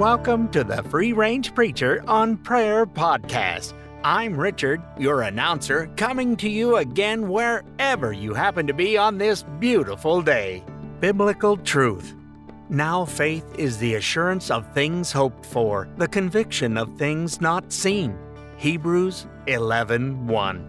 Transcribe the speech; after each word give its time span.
welcome 0.00 0.48
to 0.48 0.64
the 0.64 0.82
Free 0.84 1.12
Range 1.12 1.54
Preacher 1.54 2.02
on 2.08 2.38
Prayer 2.38 2.86
podcast. 2.86 3.74
I'm 4.02 4.34
Richard, 4.34 4.80
your 4.98 5.20
announcer, 5.20 5.90
coming 5.98 6.38
to 6.38 6.48
you 6.48 6.76
again 6.76 7.28
wherever 7.28 8.10
you 8.10 8.32
happen 8.32 8.66
to 8.66 8.72
be 8.72 8.96
on 8.96 9.18
this 9.18 9.44
beautiful 9.58 10.22
day. 10.22 10.64
Biblical 11.00 11.58
truth. 11.58 12.14
Now 12.70 13.04
faith 13.04 13.44
is 13.58 13.76
the 13.76 13.96
assurance 13.96 14.50
of 14.50 14.72
things 14.72 15.12
hoped 15.12 15.44
for, 15.44 15.86
the 15.98 16.08
conviction 16.08 16.78
of 16.78 16.96
things 16.96 17.42
not 17.42 17.70
seen. 17.70 18.16
Hebrews 18.56 19.26
11:1. 19.48 20.64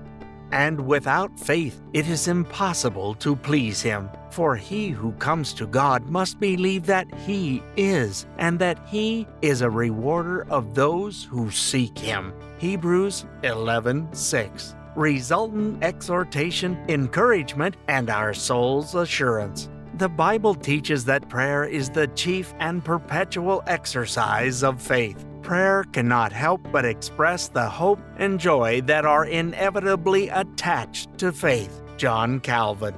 And 0.52 0.86
without 0.86 1.39
faith 1.39 1.82
it 1.93 2.05
is 2.05 2.27
impossible 2.27 3.13
to 3.16 3.38
please 3.38 3.82
him. 3.82 4.09
For 4.32 4.55
he 4.55 4.88
who 4.89 5.11
comes 5.13 5.54
to 5.55 5.68
God 5.68 6.09
must 6.09 6.39
believe 6.39 6.86
that 6.86 7.13
he 7.16 7.61
is, 7.75 8.25
and 8.38 8.57
that 8.59 8.80
he 8.88 9.27
is 9.41 9.62
a 9.62 9.70
rewarder 9.70 10.48
of 10.49 10.73
those 10.73 11.26
who 11.26 11.52
seek 11.52 11.99
him. 11.99 12.34
Hebrews 12.57 13.26
11:6. 13.44 14.76
Resultant 14.95 15.84
exhortation, 15.84 16.77
encouragement, 16.88 17.76
and 17.90 18.09
our 18.09 18.34
soul's 18.34 18.95
assurance. 18.95 19.70
The 19.98 20.09
Bible 20.09 20.55
teaches 20.55 21.04
that 21.05 21.27
prayer 21.27 21.66
is 21.66 21.90
the 21.90 22.07
chief 22.07 22.54
and 22.59 22.84
perpetual 22.84 23.63
exercise 23.68 24.63
of 24.63 24.82
faith. 24.82 25.26
Prayer 25.41 25.84
cannot 25.91 26.32
help 26.32 26.62
but 26.71 26.85
express 26.85 27.49
the 27.49 27.68
hope 27.68 27.99
and 28.18 28.40
joy 28.40 28.82
that 28.85 29.05
are 29.05 29.26
inevitably 29.26 30.29
attached 30.29 31.18
to 31.18 31.34
faith. 31.34 31.82
John 31.98 32.40
Calvin. 32.40 32.95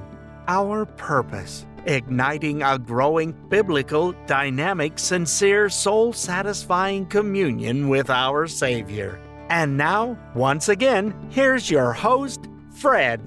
Our 0.48 0.86
purpose 0.86 1.66
igniting 1.86 2.64
a 2.64 2.78
growing 2.78 3.34
biblical, 3.50 4.14
dynamic, 4.26 5.00
sincere, 5.00 5.70
soul 5.70 6.14
satisfying 6.14 7.06
communion 7.06 7.90
with 7.90 8.10
our 8.10 8.48
Savior. 8.48 9.20
And 9.50 9.78
now, 9.78 10.17
once 10.36 10.70
again, 10.70 11.14
here's 11.30 11.70
your 11.70 11.94
host, 11.94 12.48
Fred. 12.72 13.22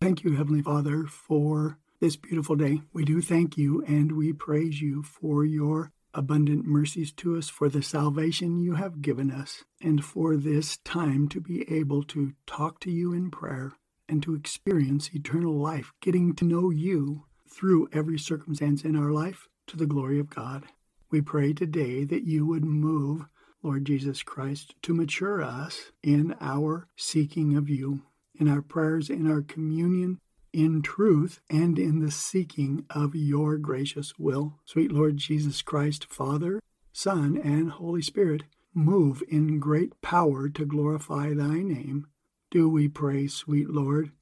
Thank 0.00 0.24
you, 0.24 0.36
Heavenly 0.36 0.62
Father, 0.62 1.04
for 1.04 1.78
this 2.00 2.16
beautiful 2.16 2.56
day. 2.56 2.82
We 2.92 3.04
do 3.04 3.20
thank 3.20 3.56
you 3.56 3.84
and 3.86 4.12
we 4.12 4.32
praise 4.32 4.80
you 4.80 5.02
for 5.02 5.44
your 5.44 5.92
abundant 6.18 6.64
mercies 6.64 7.12
to 7.12 7.38
us, 7.38 7.48
for 7.48 7.68
the 7.68 7.80
salvation 7.80 8.58
you 8.58 8.74
have 8.74 9.00
given 9.00 9.30
us, 9.30 9.62
and 9.80 10.04
for 10.04 10.36
this 10.36 10.78
time 10.78 11.28
to 11.28 11.40
be 11.40 11.62
able 11.72 12.02
to 12.02 12.32
talk 12.44 12.80
to 12.80 12.90
you 12.90 13.12
in 13.12 13.30
prayer 13.30 13.74
and 14.08 14.20
to 14.20 14.34
experience 14.34 15.14
eternal 15.14 15.56
life, 15.56 15.92
getting 16.00 16.34
to 16.34 16.44
know 16.44 16.70
you 16.70 17.24
through 17.48 17.88
every 17.92 18.18
circumstance 18.18 18.82
in 18.82 18.96
our 18.96 19.12
life 19.12 19.46
to 19.68 19.76
the 19.76 19.86
glory 19.86 20.18
of 20.18 20.28
God. 20.28 20.64
We 21.08 21.20
pray 21.20 21.52
today 21.52 22.02
that 22.04 22.24
you 22.24 22.44
would 22.46 22.64
move, 22.64 23.26
Lord 23.62 23.84
Jesus 23.84 24.24
Christ, 24.24 24.74
to 24.82 24.94
mature 24.94 25.40
us 25.40 25.92
in 26.02 26.34
our 26.40 26.88
seeking 26.96 27.56
of 27.56 27.68
you, 27.68 28.02
in 28.40 28.48
our 28.48 28.62
prayers, 28.62 29.08
in 29.08 29.30
our 29.30 29.42
communion, 29.42 30.18
in 30.52 30.82
truth, 30.82 31.40
and 31.50 31.78
in 31.78 32.00
the 32.00 32.10
seeking 32.10 32.84
of 32.90 33.14
your 33.14 33.58
gracious 33.58 34.18
will. 34.18 34.58
Sweet 34.64 34.90
Lord 34.92 35.16
Jesus 35.16 35.62
Christ, 35.62 36.06
Father, 36.10 36.60
Son, 36.92 37.40
and 37.42 37.70
Holy 37.70 38.02
Spirit, 38.02 38.44
move 38.74 39.22
in 39.28 39.58
great 39.58 40.00
power 40.02 40.48
to 40.48 40.64
glorify 40.64 41.34
thy 41.34 41.62
name. 41.62 42.06
Do 42.50 42.68
we 42.68 42.88
pray, 42.88 43.26
sweet 43.26 43.68
Lord, 43.68 44.12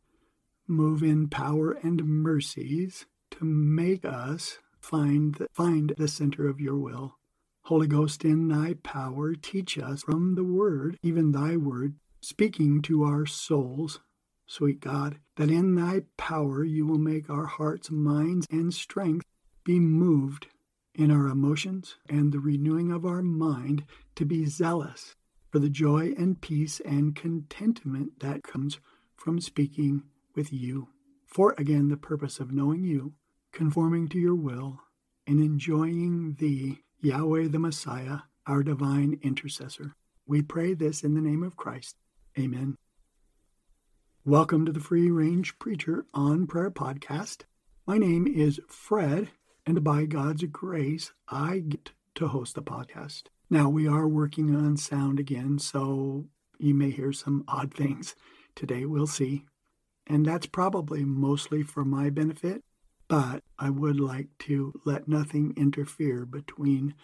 move 0.67 1.03
in 1.03 1.29
power 1.29 1.73
and 1.73 2.05
mercies 2.05 3.07
to 3.31 3.45
make 3.45 4.05
us 4.05 4.59
find 4.81 5.35
the, 5.37 5.49
find 5.53 5.95
the 5.97 6.09
center 6.09 6.49
of 6.49 6.61
your 6.61 6.77
will. 6.77 7.19
Holy 7.63 7.87
Ghost, 7.87 8.25
in 8.25 8.49
thy 8.49 8.75
power, 8.83 9.35
teach 9.35 9.79
us 9.79 10.03
from 10.03 10.37
the 10.37 10.45
word, 10.45 10.99
even 11.03 11.33
thy 11.33 11.57
word, 11.57 11.95
speaking 12.21 12.81
to 12.83 13.03
our 13.03 13.27
souls, 13.27 14.01
sweet 14.47 14.81
God, 14.81 15.19
that 15.37 15.51
in 15.51 15.75
thy 15.75 16.03
power 16.17 16.65
you 16.65 16.87
will 16.87 16.99
make 16.99 17.29
our 17.29 17.47
hearts, 17.47 17.91
minds, 17.91 18.47
and 18.51 18.73
strength 18.73 19.25
be 19.65 19.79
moved 19.81 20.47
in 20.95 21.11
our 21.11 21.27
emotions 21.27 21.97
and 22.09 22.33
the 22.33 22.41
renewing 22.41 22.91
of 22.91 23.05
our 23.05 23.23
mind 23.23 23.85
to 24.15 24.25
be 24.25 24.47
zealous 24.47 25.15
for 25.51 25.59
the 25.59 25.69
joy 25.69 26.13
and 26.17 26.41
peace 26.41 26.81
and 26.81 27.15
contentment 27.15 28.21
that 28.21 28.43
comes 28.43 28.79
from 29.15 29.41
speaking 29.41 30.03
with 30.35 30.53
you. 30.53 30.89
For 31.27 31.55
again, 31.59 31.89
the 31.89 31.97
purpose 31.97 32.41
of 32.41 32.53
knowing 32.53 32.85
you, 32.85 33.15
conforming 33.53 34.09
to 34.09 34.19
your 34.19 34.35
will, 34.35 34.81
and 35.27 35.41
enjoying 35.41 36.37
thee, 36.39 36.79
Yahweh 37.01 37.49
the 37.49 37.59
Messiah, 37.59 38.21
our 38.47 38.63
divine 38.63 39.19
intercessor. 39.23 39.95
We 40.27 40.43
pray 40.43 40.75
this 40.75 41.03
in 41.03 41.15
the 41.15 41.21
name 41.21 41.43
of 41.43 41.57
Christ. 41.57 41.97
Amen. 42.39 42.77
Welcome 44.27 44.67
to 44.67 44.73
the 44.73 44.81
Free 44.81 45.09
Range 45.09 45.57
Preacher 45.61 46.05
on 46.13 46.49
Prayer 46.49 46.73
podcast. 46.73 47.43
My 47.87 47.97
name 47.97 48.27
is 48.27 48.61
Fred, 48.67 49.31
and 49.65 49.85
by 49.85 50.05
God's 50.05 50.43
grace, 50.47 51.13
I 51.29 51.61
get 51.61 51.93
to 52.17 52.27
host 52.27 52.57
the 52.57 52.61
podcast. 52.61 53.27
Now, 53.51 53.69
we 53.69 53.87
are 53.87 54.09
working 54.09 54.53
on 54.53 54.79
sound 54.79 55.21
again, 55.21 55.61
so 55.61 56.27
you 56.59 56.75
may 56.75 56.91
hear 56.91 57.13
some 57.13 57.45
odd 57.47 57.73
things 57.73 58.17
today. 58.57 58.85
We'll 58.85 59.07
see. 59.07 59.45
And 60.09 60.27
that's 60.27 60.47
probably 60.47 61.05
mostly 61.05 61.63
for 61.63 61.85
my 61.85 62.11
benefit, 62.11 62.65
but 63.07 63.45
I 63.61 63.71
would 63.71 64.01
like 64.01 64.31
to 64.41 64.73
let 64.85 65.07
nothing 65.07 65.55
interfere 65.57 66.27
between 66.27 66.97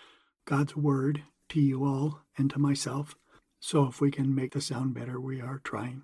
God's 0.44 0.74
Word 0.74 1.22
to 1.50 1.60
you 1.60 1.84
all 1.84 2.22
and 2.36 2.50
to 2.50 2.58
myself. 2.58 3.14
So 3.60 3.86
if 3.86 4.00
we 4.00 4.10
can 4.10 4.34
make 4.34 4.54
the 4.54 4.60
sound 4.60 4.94
better, 4.94 5.20
we 5.20 5.40
are 5.40 5.60
trying. 5.62 6.02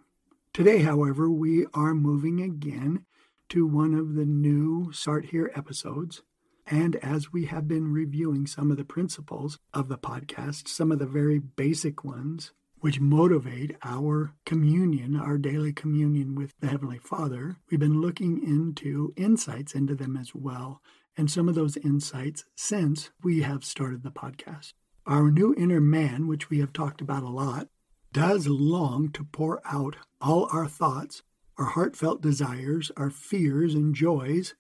Today, 0.58 0.80
however, 0.80 1.30
we 1.30 1.66
are 1.72 1.94
moving 1.94 2.41
again 2.41 3.04
to 3.48 3.64
one 3.64 3.94
of 3.94 4.14
the 4.14 4.24
new 4.24 4.91
Start 4.91 5.26
Here 5.26 5.52
episodes. 5.54 6.22
And 6.66 6.96
as 6.96 7.32
we 7.32 7.44
have 7.44 7.69
been 7.69 7.92
reviewing 7.92 8.48
some 8.48 8.72
of 8.72 8.76
the 8.76 8.84
principles 8.84 9.60
of 9.72 9.86
the 9.86 9.96
podcast, 9.96 10.66
some 10.66 10.91
of 10.91 10.98
the 10.98 11.06
very 11.06 11.38
basic 11.38 12.02
ones, 12.02 12.50
which 12.80 12.98
motivate 12.98 13.76
our 13.84 14.34
communion, 14.44 15.14
our 15.14 15.38
daily 15.38 15.72
communion 15.72 16.34
with 16.34 16.54
the 16.58 16.66
Heavenly 16.66 16.98
Father, 16.98 17.58
we've 17.70 17.78
been 17.78 18.00
looking 18.00 18.42
into 18.42 19.14
insights 19.16 19.76
into 19.76 19.94
them 19.94 20.16
as 20.16 20.34
well. 20.34 20.82
And 21.16 21.30
some 21.30 21.48
of 21.48 21.54
those 21.54 21.76
insights 21.76 22.44
since 22.56 23.10
we 23.22 23.42
have 23.42 23.64
started 23.64 24.02
the 24.02 24.10
podcast. 24.10 24.72
Our 25.06 25.30
new 25.30 25.54
inner 25.56 25.80
man, 25.80 26.26
which 26.26 26.50
we 26.50 26.58
have 26.58 26.72
talked 26.72 27.00
about 27.00 27.22
a 27.22 27.28
lot, 27.28 27.69
does 28.18 28.48
long 28.48 29.08
to 29.12 29.22
pour 29.22 29.60
out 29.64 29.94
all 30.20 30.48
our 30.50 30.66
thoughts, 30.66 31.22
our 31.56 31.66
heartfelt 31.66 32.20
desires, 32.20 32.90
our 32.96 33.10
fears 33.10 33.74
and 33.74 33.94
joys 33.94 34.56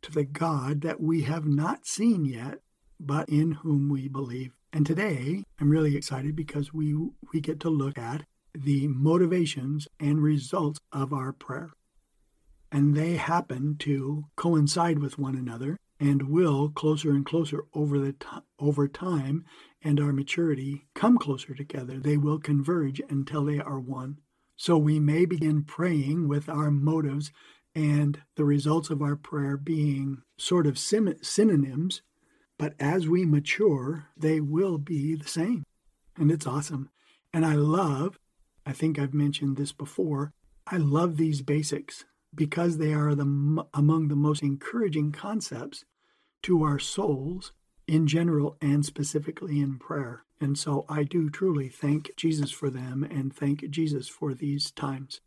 to 0.00 0.10
the 0.10 0.24
God 0.24 0.80
that 0.80 0.98
we 0.98 1.24
have 1.24 1.44
not 1.44 1.86
seen 1.86 2.24
yet, 2.24 2.60
but 2.98 3.28
in 3.28 3.52
whom 3.52 3.90
we 3.90 4.08
believe. 4.08 4.54
And 4.72 4.86
today, 4.86 5.44
I'm 5.60 5.68
really 5.68 5.94
excited 5.94 6.34
because 6.34 6.72
we 6.72 6.96
we 7.34 7.42
get 7.42 7.60
to 7.60 7.68
look 7.68 7.98
at 7.98 8.24
the 8.54 8.88
motivations 8.88 9.88
and 10.00 10.22
results 10.22 10.80
of 10.90 11.12
our 11.12 11.34
prayer. 11.34 11.68
And 12.72 12.96
they 12.96 13.16
happen 13.16 13.76
to 13.80 14.24
coincide 14.36 15.00
with 15.00 15.18
one 15.18 15.36
another 15.36 15.76
and 16.02 16.22
will 16.22 16.68
closer 16.68 17.12
and 17.12 17.24
closer 17.24 17.64
over 17.74 18.00
the 18.00 18.12
t- 18.12 18.26
over 18.58 18.88
time 18.88 19.44
and 19.84 20.00
our 20.00 20.12
maturity 20.12 20.84
come 20.96 21.16
closer 21.16 21.54
together. 21.54 22.00
They 22.00 22.16
will 22.16 22.40
converge 22.40 23.00
until 23.08 23.44
they 23.44 23.60
are 23.60 23.78
one. 23.78 24.18
So 24.56 24.76
we 24.76 24.98
may 24.98 25.26
begin 25.26 25.62
praying 25.62 26.26
with 26.26 26.48
our 26.48 26.72
motives 26.72 27.30
and 27.76 28.20
the 28.34 28.44
results 28.44 28.90
of 28.90 29.00
our 29.00 29.14
prayer 29.14 29.56
being 29.56 30.22
sort 30.36 30.66
of 30.66 30.76
sim- 30.76 31.22
synonyms, 31.22 32.02
but 32.58 32.74
as 32.80 33.06
we 33.06 33.24
mature, 33.24 34.08
they 34.16 34.40
will 34.40 34.78
be 34.78 35.14
the 35.14 35.28
same. 35.28 35.62
And 36.16 36.32
it's 36.32 36.48
awesome. 36.48 36.90
And 37.32 37.46
I 37.46 37.54
love, 37.54 38.18
I 38.66 38.72
think 38.72 38.98
I've 38.98 39.14
mentioned 39.14 39.56
this 39.56 39.70
before, 39.70 40.32
I 40.66 40.78
love 40.78 41.16
these 41.16 41.42
basics 41.42 42.04
because 42.34 42.78
they 42.78 42.92
are 42.92 43.14
the 43.14 43.66
among 43.72 44.08
the 44.08 44.16
most 44.16 44.42
encouraging 44.42 45.12
concepts 45.12 45.84
to 46.42 46.62
our 46.62 46.78
souls 46.78 47.52
in 47.86 48.06
general 48.06 48.56
and 48.60 48.84
specifically 48.84 49.60
in 49.60 49.78
prayer. 49.78 50.24
And 50.40 50.58
so 50.58 50.84
I 50.88 51.04
do 51.04 51.30
truly 51.30 51.68
thank 51.68 52.16
Jesus 52.16 52.50
for 52.50 52.70
them 52.70 53.04
and 53.04 53.34
thank 53.34 53.68
Jesus 53.70 54.08
for 54.08 54.34
these 54.34 54.70
times. 54.70 55.20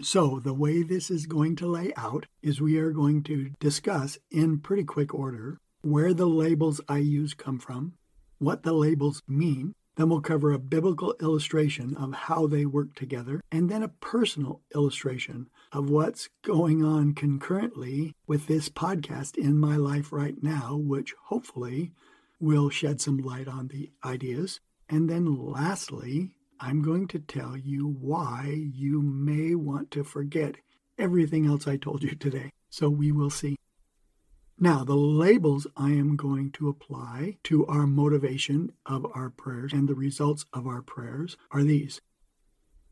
So, 0.00 0.40
the 0.40 0.54
way 0.54 0.82
this 0.82 1.10
is 1.10 1.26
going 1.26 1.54
to 1.56 1.66
lay 1.66 1.92
out 1.96 2.26
is 2.42 2.60
we 2.60 2.78
are 2.78 2.90
going 2.90 3.22
to 3.24 3.50
discuss 3.60 4.18
in 4.30 4.58
pretty 4.58 4.82
quick 4.82 5.14
order 5.14 5.60
where 5.82 6.12
the 6.12 6.26
labels 6.26 6.80
I 6.88 6.98
use 6.98 7.34
come 7.34 7.58
from, 7.58 7.92
what 8.38 8.62
the 8.62 8.72
labels 8.72 9.22
mean, 9.28 9.74
Then 9.96 10.08
we'll 10.08 10.20
cover 10.20 10.52
a 10.52 10.58
biblical 10.58 11.14
illustration 11.20 11.96
of 11.96 12.14
how 12.14 12.46
they 12.46 12.64
work 12.64 12.94
together, 12.94 13.42
and 13.50 13.68
then 13.68 13.82
a 13.82 13.88
personal 13.88 14.62
illustration 14.74 15.48
of 15.70 15.90
what's 15.90 16.30
going 16.42 16.84
on 16.84 17.14
concurrently 17.14 18.14
with 18.26 18.46
this 18.46 18.68
podcast 18.68 19.36
in 19.36 19.58
my 19.58 19.76
life 19.76 20.12
right 20.12 20.42
now, 20.42 20.76
which 20.76 21.14
hopefully 21.26 21.92
will 22.40 22.70
shed 22.70 23.00
some 23.00 23.18
light 23.18 23.48
on 23.48 23.68
the 23.68 23.90
ideas. 24.04 24.60
And 24.88 25.08
then 25.08 25.36
lastly, 25.36 26.34
I'm 26.58 26.82
going 26.82 27.08
to 27.08 27.18
tell 27.18 27.56
you 27.56 27.96
why 28.00 28.68
you 28.72 29.02
may 29.02 29.54
want 29.54 29.90
to 29.92 30.04
forget 30.04 30.56
everything 30.98 31.46
else 31.46 31.66
I 31.66 31.76
told 31.76 32.02
you 32.02 32.14
today. 32.14 32.52
So 32.70 32.88
we 32.88 33.12
will 33.12 33.30
see. 33.30 33.56
Now, 34.62 34.84
the 34.84 34.94
labels 34.94 35.66
I 35.76 35.90
am 35.90 36.14
going 36.14 36.52
to 36.52 36.68
apply 36.68 37.38
to 37.42 37.66
our 37.66 37.84
motivation 37.84 38.70
of 38.86 39.04
our 39.12 39.28
prayers 39.28 39.72
and 39.72 39.88
the 39.88 39.96
results 39.96 40.44
of 40.52 40.68
our 40.68 40.82
prayers 40.82 41.36
are 41.50 41.64
these 41.64 42.00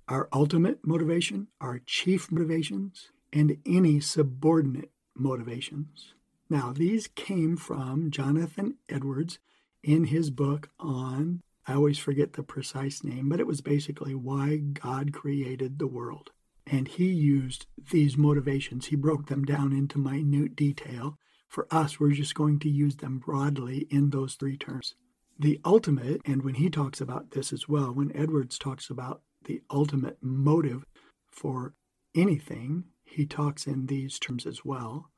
our 0.09 0.29
ultimate 0.33 0.85
motivation, 0.85 1.47
our 1.61 1.79
chief 1.87 2.33
motivations, 2.33 3.13
and 3.33 3.57
any 3.65 4.01
subordinate 4.01 4.91
motivations. 5.15 6.15
Now, 6.49 6.73
these 6.73 7.07
came 7.07 7.57
from 7.57 8.11
Jonathan 8.11 8.75
Edwards 8.89 9.39
in 9.85 10.07
his 10.07 10.31
book 10.31 10.71
on, 10.81 11.41
I 11.69 11.75
always 11.75 11.99
forget 11.99 12.33
the 12.33 12.43
precise 12.43 13.05
name, 13.05 13.29
but 13.29 13.39
it 13.39 13.47
was 13.47 13.61
basically 13.61 14.17
why 14.17 14.57
God 14.57 15.13
created 15.13 15.79
the 15.79 15.87
world. 15.87 16.33
And 16.67 16.89
he 16.89 17.13
used 17.13 17.67
these 17.93 18.17
motivations, 18.17 18.87
he 18.87 18.97
broke 18.97 19.29
them 19.29 19.45
down 19.45 19.73
into 19.73 20.01
minute 20.01 20.57
detail 20.57 21.17
for 21.51 21.67
us, 21.71 21.99
we're 21.99 22.13
just 22.13 22.37
going 22.37 22.61
to 22.61 22.71
use 22.71 22.97
them 22.97 23.19
broadly 23.19 23.89
in 23.91 24.11
those 24.11 24.35
three 24.35 24.57
terms. 24.57 24.95
The 25.37 25.61
ultimate, 25.65 26.21
and 26.25 26.43
when 26.43 26.55
he 26.55 26.71
talks 26.71 27.01
about 27.01 27.33
this 27.33 27.53
as 27.53 27.69
well, 27.69 27.93
when 27.93 28.17
Edwards 28.17 28.57
talks 28.57 28.89
about 28.89 29.23
the 29.45 29.61
ultimate 29.69 30.19
motive 30.23 30.85
for 31.29 31.75
anything, 32.15 32.85
he 33.05 33.27
talks 33.27 33.67
in 33.67 33.87
these 33.87 34.21
terms 34.21 34.47
as 34.47 34.65
well. 34.65 35.11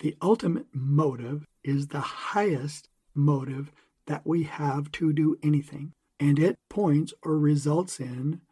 The 0.00 0.14
ultimate 0.20 0.66
motive 0.74 1.46
is 1.64 1.86
the 1.86 2.00
highest 2.00 2.90
motive 3.14 3.72
that 4.06 4.26
we 4.26 4.42
have 4.42 4.92
to 4.92 5.14
do 5.14 5.38
anything, 5.42 5.92
and 6.20 6.38
it 6.38 6.58
points 6.68 7.14
or 7.22 7.38
results 7.38 7.98
in 7.98 8.42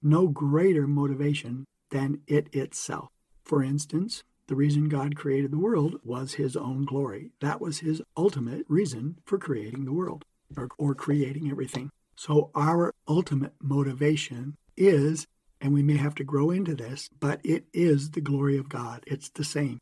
no 0.00 0.28
greater 0.28 0.86
motivation 0.86 1.64
than 1.90 2.20
it 2.28 2.54
itself. 2.54 3.08
For 3.42 3.64
instance, 3.64 4.22
the 4.46 4.56
reason 4.56 4.88
God 4.88 5.16
created 5.16 5.50
the 5.50 5.58
world 5.58 6.00
was 6.04 6.34
his 6.34 6.56
own 6.56 6.84
glory. 6.84 7.30
That 7.40 7.60
was 7.60 7.78
his 7.78 8.02
ultimate 8.16 8.66
reason 8.68 9.18
for 9.24 9.38
creating 9.38 9.84
the 9.84 9.92
world 9.92 10.24
or, 10.56 10.68
or 10.78 10.94
creating 10.94 11.50
everything. 11.50 11.90
So, 12.16 12.50
our 12.54 12.92
ultimate 13.08 13.54
motivation 13.60 14.56
is, 14.76 15.26
and 15.60 15.72
we 15.72 15.82
may 15.82 15.96
have 15.96 16.14
to 16.16 16.24
grow 16.24 16.50
into 16.50 16.74
this, 16.74 17.08
but 17.18 17.40
it 17.42 17.64
is 17.72 18.10
the 18.10 18.20
glory 18.20 18.56
of 18.56 18.68
God. 18.68 19.02
It's 19.06 19.30
the 19.30 19.44
same. 19.44 19.80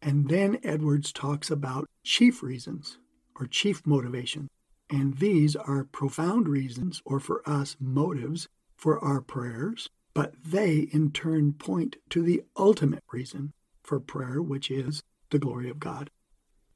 And 0.00 0.28
then 0.28 0.58
Edwards 0.62 1.12
talks 1.12 1.50
about 1.50 1.88
chief 2.04 2.42
reasons 2.42 2.98
or 3.38 3.46
chief 3.46 3.86
motivation. 3.86 4.48
And 4.88 5.16
these 5.18 5.56
are 5.56 5.84
profound 5.84 6.48
reasons, 6.48 7.02
or 7.04 7.18
for 7.18 7.42
us, 7.48 7.76
motives 7.80 8.48
for 8.76 9.02
our 9.02 9.20
prayers, 9.20 9.88
but 10.16 10.32
they 10.42 10.88
in 10.92 11.12
turn 11.12 11.52
point 11.52 11.96
to 12.08 12.22
the 12.22 12.42
ultimate 12.56 13.04
reason 13.12 13.52
for 13.82 14.00
prayer, 14.00 14.40
which 14.40 14.70
is 14.70 15.02
the 15.28 15.38
glory 15.38 15.68
of 15.68 15.78
God. 15.78 16.08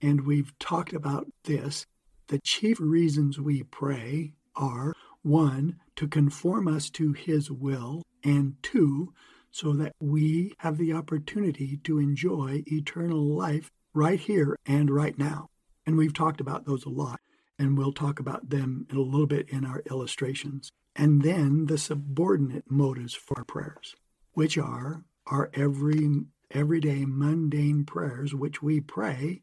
And 0.03 0.27
we've 0.27 0.53
talked 0.59 0.93
about 0.93 1.27
this. 1.45 1.87
The 2.27 2.39
chief 2.39 2.79
reasons 2.79 3.41
we 3.41 3.63
pray 3.63 4.35
are 4.55 4.93
one, 5.23 5.77
to 5.97 6.07
conform 6.07 6.69
us 6.69 6.91
to 6.91 7.15
His 7.15 7.51
will, 7.51 8.03
and 8.23 8.57
two, 8.63 9.15
so 9.51 9.73
that 9.73 9.93
we 10.01 10.53
have 10.59 10.77
the 10.77 10.93
opportunity 10.93 11.79
to 11.85 11.99
enjoy 11.99 12.63
eternal 12.67 13.25
life 13.25 13.71
right 13.95 14.21
here 14.21 14.55
and 14.67 14.91
right 14.91 15.19
now. 15.19 15.49
And 15.87 15.97
we've 15.97 16.13
talked 16.13 16.43
about 16.43 16.67
those 16.67 16.85
a 16.85 16.91
lot, 16.91 17.21
and 17.59 17.79
we'll 17.79 17.93
talk 17.95 18.21
about 18.21 18.51
them 18.51 18.87
in 18.91 18.99
a 18.99 19.01
little 19.01 19.27
bit 19.27 19.49
in 19.49 19.65
our 19.65 19.83
illustrations. 19.91 20.71
And 21.01 21.23
then 21.23 21.65
the 21.65 21.79
subordinate 21.79 22.71
motives 22.71 23.15
for 23.15 23.43
prayers, 23.45 23.97
which 24.35 24.59
are 24.59 25.03
our 25.27 25.51
every 25.55 26.27
everyday 26.51 27.07
mundane 27.07 27.87
prayers 27.87 28.35
which 28.35 28.61
we 28.61 28.81
pray 28.81 29.41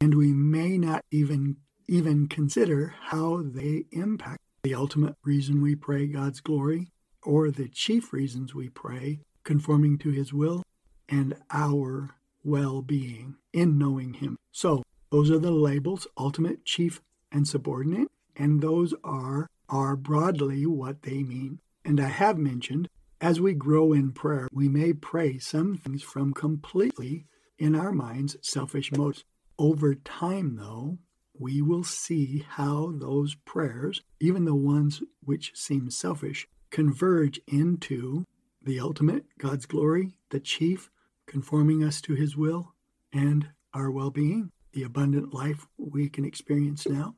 and 0.00 0.14
we 0.14 0.32
may 0.32 0.78
not 0.78 1.04
even 1.10 1.56
even 1.88 2.28
consider 2.28 2.94
how 3.06 3.42
they 3.42 3.86
impact 3.90 4.38
the 4.62 4.74
ultimate 4.74 5.16
reason 5.24 5.60
we 5.60 5.74
pray 5.74 6.06
God's 6.06 6.40
glory 6.40 6.92
or 7.24 7.50
the 7.50 7.68
chief 7.68 8.12
reasons 8.12 8.54
we 8.54 8.68
pray 8.68 9.18
conforming 9.42 9.98
to 9.98 10.10
his 10.10 10.32
will 10.32 10.62
and 11.08 11.34
our 11.50 12.10
well-being 12.44 13.34
in 13.52 13.76
knowing 13.76 14.14
him. 14.14 14.36
So, 14.52 14.84
those 15.10 15.32
are 15.32 15.38
the 15.38 15.50
labels 15.50 16.06
ultimate, 16.16 16.64
chief 16.64 17.00
and 17.32 17.48
subordinate 17.48 18.08
and 18.36 18.60
those 18.60 18.94
are 19.02 19.48
are 19.72 19.96
broadly 19.96 20.66
what 20.66 21.02
they 21.02 21.22
mean. 21.22 21.58
And 21.84 21.98
I 21.98 22.08
have 22.08 22.38
mentioned 22.38 22.88
as 23.22 23.40
we 23.40 23.54
grow 23.54 23.92
in 23.92 24.12
prayer, 24.12 24.48
we 24.52 24.68
may 24.68 24.92
pray 24.92 25.38
some 25.38 25.76
things 25.76 26.02
from 26.02 26.34
completely, 26.34 27.24
in 27.58 27.74
our 27.74 27.92
minds, 27.92 28.36
selfish 28.42 28.90
motives. 28.92 29.24
Over 29.58 29.94
time, 29.94 30.56
though, 30.56 30.98
we 31.38 31.62
will 31.62 31.84
see 31.84 32.44
how 32.48 32.92
those 32.96 33.36
prayers, 33.44 34.02
even 34.20 34.44
the 34.44 34.54
ones 34.54 35.02
which 35.22 35.52
seem 35.54 35.88
selfish, 35.90 36.48
converge 36.70 37.40
into 37.46 38.24
the 38.60 38.80
ultimate, 38.80 39.24
God's 39.38 39.66
glory, 39.66 40.14
the 40.30 40.40
chief, 40.40 40.90
conforming 41.26 41.84
us 41.84 42.00
to 42.02 42.14
his 42.14 42.36
will, 42.36 42.74
and 43.12 43.48
our 43.72 43.90
well 43.90 44.10
being, 44.10 44.50
the 44.72 44.82
abundant 44.82 45.32
life 45.32 45.66
we 45.78 46.08
can 46.08 46.24
experience 46.24 46.88
now, 46.88 47.14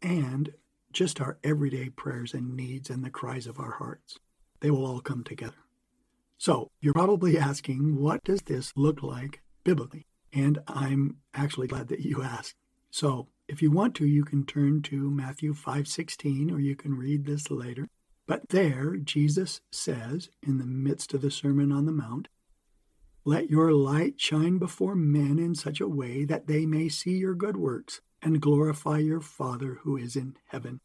and 0.00 0.54
just 0.92 1.20
our 1.20 1.38
everyday 1.42 1.88
prayers 1.88 2.34
and 2.34 2.56
needs 2.56 2.90
and 2.90 3.04
the 3.04 3.10
cries 3.10 3.46
of 3.46 3.58
our 3.58 3.72
hearts 3.72 4.18
they 4.62 4.70
will 4.70 4.86
all 4.86 5.00
come 5.00 5.24
together. 5.24 5.56
So 6.38 6.70
you're 6.80 6.94
probably 6.94 7.36
asking, 7.36 8.00
what 8.00 8.24
does 8.24 8.42
this 8.42 8.72
look 8.76 9.02
like 9.02 9.42
biblically? 9.64 10.06
And 10.32 10.60
I'm 10.66 11.18
actually 11.34 11.66
glad 11.66 11.88
that 11.88 12.00
you 12.00 12.22
asked. 12.22 12.54
So 12.90 13.28
if 13.48 13.60
you 13.60 13.70
want 13.70 13.94
to, 13.96 14.06
you 14.06 14.24
can 14.24 14.46
turn 14.46 14.82
to 14.82 15.10
Matthew 15.10 15.52
5:16 15.52 16.50
or 16.50 16.60
you 16.60 16.74
can 16.74 16.96
read 16.96 17.26
this 17.26 17.50
later. 17.50 17.88
But 18.26 18.48
there 18.48 18.96
Jesus 18.96 19.60
says 19.70 20.30
in 20.42 20.58
the 20.58 20.64
midst 20.64 21.12
of 21.12 21.20
the 21.20 21.30
Sermon 21.30 21.72
on 21.72 21.84
the 21.84 21.92
Mount, 21.92 22.28
let 23.24 23.50
your 23.50 23.72
light 23.72 24.20
shine 24.20 24.58
before 24.58 24.94
men 24.94 25.38
in 25.38 25.54
such 25.54 25.80
a 25.80 25.88
way 25.88 26.24
that 26.24 26.46
they 26.46 26.66
may 26.66 26.88
see 26.88 27.18
your 27.18 27.34
good 27.34 27.56
works 27.56 28.00
and 28.20 28.40
glorify 28.40 28.98
your 28.98 29.20
Father 29.20 29.78
who 29.82 29.96
is 29.96 30.16
in 30.16 30.36
heaven. 30.48 30.80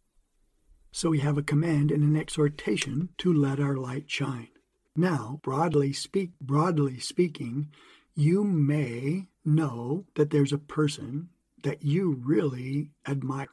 So 0.92 1.10
we 1.10 1.20
have 1.20 1.38
a 1.38 1.44
command 1.44 1.92
and 1.92 2.04
an 2.04 2.16
exhortation 2.16 3.10
to 3.20 3.32
let 3.32 3.60
our 3.60 3.76
light 3.76 4.10
shine. 4.10 4.50
Now, 4.96 5.40
broadly 5.44 5.94
speak 5.94 6.32
broadly 6.42 7.00
speaking, 7.00 7.70
you 8.16 8.44
may 8.44 9.28
know 9.46 10.06
that 10.16 10.32
there's 10.32 10.54
a 10.54 10.58
person 10.58 11.30
that 11.62 11.84
you 11.84 12.20
really 12.24 12.90
admire 13.08 13.50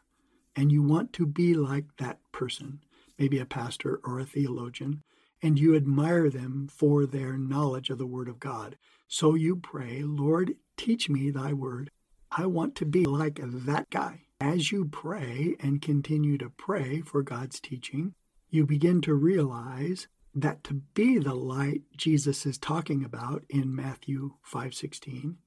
and 0.56 0.72
you 0.72 0.82
want 0.82 1.12
to 1.14 1.26
be 1.26 1.54
like 1.54 1.84
that 1.98 2.18
person, 2.32 2.80
maybe 3.18 3.38
a 3.38 3.44
pastor 3.46 4.00
or 4.04 4.18
a 4.18 4.24
theologian, 4.26 5.02
and 5.42 5.58
you 5.58 5.74
admire 5.74 6.30
them 6.30 6.68
for 6.72 7.04
their 7.04 7.36
knowledge 7.36 7.90
of 7.90 7.98
the 7.98 8.06
Word 8.06 8.28
of 8.28 8.40
God. 8.40 8.76
So 9.08 9.34
you 9.34 9.56
pray, 9.56 10.02
Lord, 10.02 10.54
teach 10.76 11.10
me 11.10 11.30
thy 11.30 11.52
word. 11.52 11.90
I 12.30 12.46
want 12.46 12.74
to 12.76 12.86
be 12.86 13.04
like 13.04 13.38
that 13.42 13.90
guy. 13.90 14.23
As 14.40 14.72
you 14.72 14.86
pray 14.86 15.56
and 15.60 15.80
continue 15.80 16.36
to 16.38 16.50
pray 16.50 17.00
for 17.00 17.22
God's 17.22 17.60
teaching, 17.60 18.14
you 18.50 18.66
begin 18.66 19.00
to 19.02 19.14
realize 19.14 20.08
that 20.34 20.64
to 20.64 20.74
be 20.94 21.18
the 21.18 21.34
light 21.34 21.82
Jesus 21.96 22.44
is 22.44 22.58
talking 22.58 23.04
about 23.04 23.44
in 23.48 23.74
Matthew 23.74 24.34
5:16, 24.42 25.38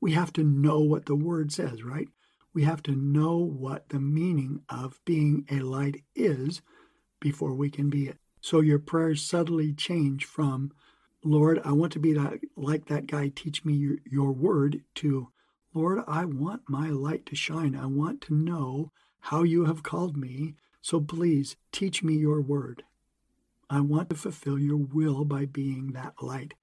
we 0.00 0.12
have 0.12 0.32
to 0.34 0.44
know 0.44 0.80
what 0.80 1.06
the 1.06 1.16
word 1.16 1.50
says, 1.52 1.82
right? 1.82 2.08
We 2.52 2.64
have 2.64 2.82
to 2.84 2.94
know 2.94 3.38
what 3.38 3.88
the 3.88 4.00
meaning 4.00 4.62
of 4.68 5.00
being 5.04 5.46
a 5.50 5.60
light 5.60 6.04
is 6.14 6.60
before 7.20 7.54
we 7.54 7.70
can 7.70 7.88
be 7.88 8.08
it. 8.08 8.18
So 8.40 8.60
your 8.60 8.78
prayers 8.78 9.22
subtly 9.22 9.72
change 9.72 10.24
from 10.26 10.72
Lord, 11.24 11.60
I 11.64 11.72
want 11.72 11.92
to 11.94 11.98
be 11.98 12.12
that, 12.12 12.38
like 12.56 12.86
that 12.86 13.06
guy, 13.08 13.28
teach 13.28 13.64
me 13.64 13.74
your, 13.74 13.96
your 14.04 14.32
word, 14.32 14.82
to 14.96 15.32
Lord, 15.74 16.02
I 16.08 16.24
want 16.24 16.62
my 16.68 16.88
light 16.88 17.26
to 17.26 17.36
shine. 17.36 17.76
I 17.76 17.86
want 17.86 18.20
to 18.22 18.34
know 18.34 18.92
how 19.20 19.42
you 19.42 19.66
have 19.66 19.82
called 19.82 20.16
me. 20.16 20.54
So 20.80 21.00
please 21.00 21.56
teach 21.72 22.02
me 22.02 22.14
your 22.14 22.40
word. 22.40 22.84
I 23.68 23.80
want 23.80 24.08
to 24.10 24.16
fulfill 24.16 24.58
your 24.58 24.78
will 24.78 25.24
by 25.24 25.44
being 25.44 25.92
that 25.92 26.14
light. 26.22 26.54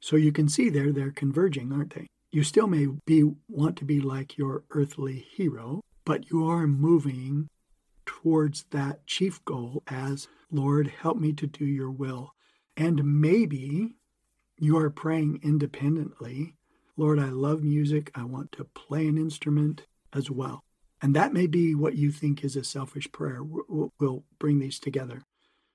So 0.00 0.16
you 0.16 0.32
can 0.32 0.48
see 0.48 0.68
there, 0.70 0.92
they're 0.92 1.12
converging, 1.12 1.72
aren't 1.72 1.94
they? 1.94 2.08
You 2.30 2.42
still 2.42 2.66
may 2.66 2.86
be 3.06 3.24
want 3.48 3.76
to 3.78 3.84
be 3.84 4.00
like 4.00 4.36
your 4.36 4.64
earthly 4.70 5.26
hero, 5.34 5.82
but 6.04 6.30
you 6.30 6.46
are 6.46 6.66
moving 6.66 7.48
towards 8.04 8.64
that 8.70 9.06
chief 9.06 9.44
goal 9.44 9.82
as, 9.86 10.28
Lord, 10.50 10.88
help 10.88 11.18
me 11.18 11.32
to 11.34 11.46
do 11.46 11.64
your 11.64 11.90
will. 11.90 12.34
And 12.76 13.20
maybe 13.20 13.94
you 14.58 14.76
are 14.76 14.90
praying 14.90 15.40
independently, 15.42 16.56
Lord, 16.98 17.20
I 17.20 17.30
love 17.30 17.62
music. 17.62 18.10
I 18.16 18.24
want 18.24 18.50
to 18.52 18.64
play 18.64 19.06
an 19.06 19.16
instrument 19.16 19.86
as 20.12 20.30
well. 20.30 20.64
And 21.00 21.14
that 21.14 21.32
may 21.32 21.46
be 21.46 21.72
what 21.72 21.94
you 21.94 22.10
think 22.10 22.42
is 22.42 22.56
a 22.56 22.64
selfish 22.64 23.10
prayer. 23.12 23.38
We'll 23.40 24.24
bring 24.40 24.58
these 24.58 24.80
together. 24.80 25.22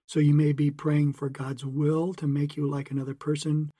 So 0.06 0.20
you 0.20 0.34
may 0.34 0.52
be 0.52 0.70
praying 0.70 1.14
for 1.14 1.30
God's 1.30 1.66
will 1.66 2.14
to 2.16 2.28
make 2.28 2.58
you 2.58 2.70
like 2.70 2.92
another 2.92 3.14
person. 3.16 3.72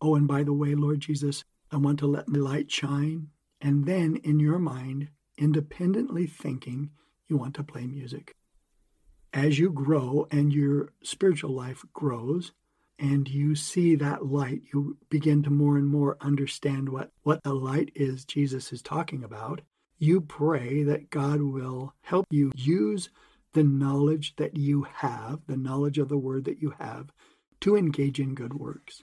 Oh, 0.00 0.14
and 0.14 0.28
by 0.28 0.44
the 0.44 0.52
way, 0.52 0.76
Lord 0.76 1.00
Jesus, 1.00 1.42
I 1.72 1.76
want 1.78 1.98
to 1.98 2.06
let 2.06 2.28
my 2.28 2.38
light 2.38 2.70
shine. 2.70 3.30
And 3.60 3.84
then 3.84 4.16
in 4.22 4.38
your 4.38 4.60
mind, 4.60 5.08
independently 5.36 6.28
thinking, 6.28 6.90
you 7.26 7.36
want 7.36 7.54
to 7.56 7.64
play 7.64 7.86
music. 7.88 8.36
As 9.32 9.58
you 9.58 9.72
grow 9.72 10.28
and 10.30 10.52
your 10.52 10.92
spiritual 11.02 11.50
life 11.50 11.84
grows, 11.92 12.52
and 12.98 13.28
you 13.28 13.54
see 13.54 13.94
that 13.96 14.26
light, 14.26 14.62
you 14.72 14.96
begin 15.10 15.42
to 15.42 15.50
more 15.50 15.76
and 15.76 15.88
more 15.88 16.16
understand 16.20 16.88
what, 16.88 17.10
what 17.22 17.42
the 17.42 17.54
light 17.54 17.90
is 17.94 18.24
Jesus 18.24 18.72
is 18.72 18.82
talking 18.82 19.24
about. 19.24 19.60
You 19.98 20.20
pray 20.20 20.82
that 20.84 21.10
God 21.10 21.42
will 21.42 21.94
help 22.02 22.26
you 22.30 22.52
use 22.54 23.10
the 23.52 23.64
knowledge 23.64 24.36
that 24.36 24.56
you 24.56 24.86
have, 24.94 25.40
the 25.46 25.56
knowledge 25.56 25.98
of 25.98 26.08
the 26.08 26.18
word 26.18 26.44
that 26.44 26.60
you 26.60 26.74
have, 26.78 27.10
to 27.60 27.76
engage 27.76 28.18
in 28.18 28.34
good 28.34 28.54
works. 28.54 29.02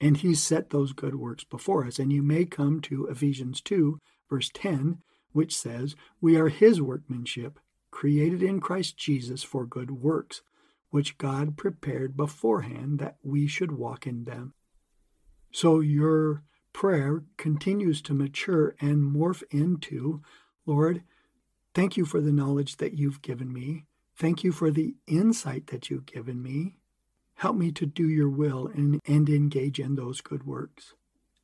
And 0.00 0.18
He 0.18 0.34
set 0.34 0.70
those 0.70 0.92
good 0.92 1.14
works 1.14 1.44
before 1.44 1.86
us. 1.86 1.98
And 1.98 2.12
you 2.12 2.22
may 2.22 2.44
come 2.44 2.80
to 2.82 3.06
Ephesians 3.06 3.60
2, 3.60 3.98
verse 4.28 4.50
10, 4.52 4.98
which 5.32 5.56
says, 5.56 5.96
We 6.20 6.36
are 6.36 6.48
His 6.48 6.82
workmanship, 6.82 7.58
created 7.90 8.42
in 8.42 8.60
Christ 8.60 8.96
Jesus 8.96 9.42
for 9.42 9.64
good 9.64 9.90
works, 9.90 10.42
which 10.90 11.18
God 11.18 11.56
prepared 11.56 12.16
beforehand 12.16 12.98
that 12.98 13.16
we 13.22 13.46
should 13.46 13.72
walk 13.72 14.06
in 14.06 14.24
them. 14.24 14.54
So 15.52 15.80
your 15.80 16.42
prayer 16.72 17.24
continues 17.36 18.02
to 18.02 18.14
mature 18.14 18.74
and 18.80 19.02
morph 19.02 19.42
into, 19.50 20.22
Lord, 20.66 21.02
thank 21.74 21.96
you 21.96 22.04
for 22.04 22.20
the 22.20 22.32
knowledge 22.32 22.76
that 22.76 22.98
you've 22.98 23.22
given 23.22 23.52
me. 23.52 23.86
Thank 24.16 24.44
you 24.44 24.52
for 24.52 24.70
the 24.70 24.94
insight 25.06 25.68
that 25.68 25.90
you've 25.90 26.06
given 26.06 26.42
me. 26.42 26.76
Help 27.34 27.56
me 27.56 27.70
to 27.72 27.86
do 27.86 28.08
your 28.08 28.30
will 28.30 28.66
and, 28.66 29.00
and 29.06 29.28
engage 29.28 29.78
in 29.78 29.94
those 29.94 30.20
good 30.20 30.44
works. 30.44 30.94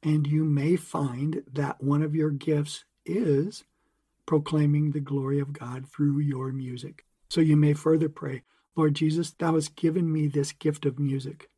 And 0.02 0.26
you 0.26 0.44
may 0.44 0.76
find 0.76 1.42
that 1.52 1.82
one 1.82 2.02
of 2.02 2.14
your 2.14 2.30
gifts 2.30 2.84
is 3.04 3.64
proclaiming 4.26 4.90
the 4.90 5.00
glory 5.00 5.38
of 5.38 5.52
God 5.52 5.86
through 5.88 6.18
your 6.20 6.52
music. 6.52 7.04
So 7.28 7.40
you 7.40 7.56
may 7.56 7.74
further 7.74 8.08
pray, 8.08 8.42
Lord 8.74 8.94
Jesus, 8.94 9.32
thou 9.32 9.54
hast 9.54 9.76
given 9.76 10.10
me 10.10 10.28
this 10.28 10.52
gift 10.52 10.86
of 10.86 10.98
music. 10.98 11.48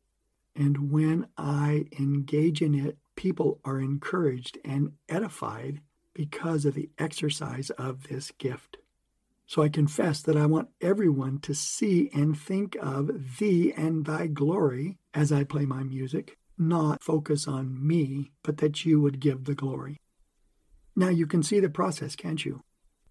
And 0.55 0.91
when 0.91 1.27
I 1.37 1.85
engage 1.99 2.61
in 2.61 2.73
it, 2.75 2.97
people 3.15 3.59
are 3.63 3.79
encouraged 3.79 4.57
and 4.65 4.93
edified 5.09 5.81
because 6.13 6.65
of 6.65 6.73
the 6.73 6.89
exercise 6.97 7.69
of 7.71 8.07
this 8.07 8.31
gift. 8.37 8.77
So 9.47 9.61
I 9.61 9.69
confess 9.69 10.21
that 10.23 10.37
I 10.37 10.45
want 10.45 10.69
everyone 10.81 11.39
to 11.41 11.53
see 11.53 12.09
and 12.13 12.37
think 12.37 12.75
of 12.81 13.37
thee 13.37 13.73
and 13.75 14.05
thy 14.05 14.27
glory 14.27 14.97
as 15.13 15.31
I 15.31 15.43
play 15.43 15.65
my 15.65 15.83
music, 15.83 16.37
not 16.57 17.03
focus 17.03 17.47
on 17.47 17.85
me, 17.85 18.31
but 18.43 18.57
that 18.57 18.85
you 18.85 18.99
would 19.01 19.19
give 19.19 19.43
the 19.43 19.55
glory. 19.55 19.99
Now 20.95 21.09
you 21.09 21.27
can 21.27 21.43
see 21.43 21.59
the 21.59 21.69
process, 21.69 22.15
can't 22.15 22.43
you? 22.43 22.63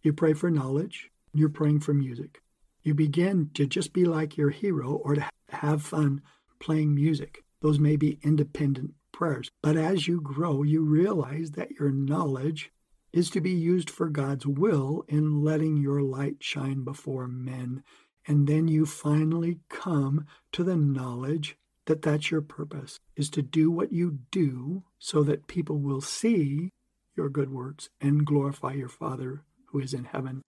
You 0.03 0.13
pray 0.13 0.33
for 0.33 0.51
knowledge, 0.51 1.11
you're 1.33 1.49
praying 1.49 1.81
for 1.81 1.95
music. 1.95 2.41
You 2.85 2.95
begin 2.95 3.51
to 3.55 3.67
just 3.67 3.95
be 3.95 4.05
like 4.05 4.37
your 4.37 4.51
hero 4.51 4.93
or 4.93 5.15
to 5.15 5.27
have 5.49 5.83
fun 5.83 6.21
playing 6.61 6.95
music. 6.95 7.43
Those 7.63 7.79
may 7.79 7.97
be 7.97 8.19
independent 8.23 8.93
prayers. 9.11 9.51
But 9.63 9.77
as 9.77 10.07
you 10.07 10.21
grow, 10.21 10.63
you 10.63 10.83
realize 10.83 11.53
that 11.53 11.71
your 11.73 11.91
knowledge 11.91 12.71
is 13.11 13.31
to 13.31 13.41
be 13.41 13.53
used 13.53 13.89
for 13.89 14.11
God's 14.11 14.47
will 14.47 15.05
in 15.09 15.43
letting 15.43 15.79
your 15.79 16.03
light 16.03 16.37
shine 16.41 16.85
before 16.85 17.27
men. 17.27 17.83
And 18.27 18.47
then 18.47 18.69
you 18.69 18.85
finally 18.85 19.61
come 19.71 20.27
to 20.53 20.63
the 20.63 20.77
knowledge 20.77 21.57
that 21.87 22.03
that's 22.03 22.31
your 22.31 22.43
purpose, 22.43 22.99
is 23.17 23.31
to 23.31 23.43
do 23.43 23.71
what 23.71 23.93
you 23.93 24.19
do 24.31 24.83
so 24.99 25.23
that 25.23 25.47
people 25.47 25.79
will 25.79 26.01
see 26.01 26.71
your 27.17 27.29
good 27.29 27.51
works 27.51 27.89
and 28.01 28.27
glorify 28.27 28.73
your 28.73 28.89
Father 28.89 29.43
who 29.67 29.81
is 29.81 29.95
in 29.95 30.05
heaven. 30.05 30.43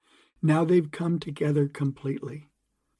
Now 0.46 0.64
they've 0.64 0.92
come 0.92 1.18
together 1.18 1.66
completely. 1.66 2.50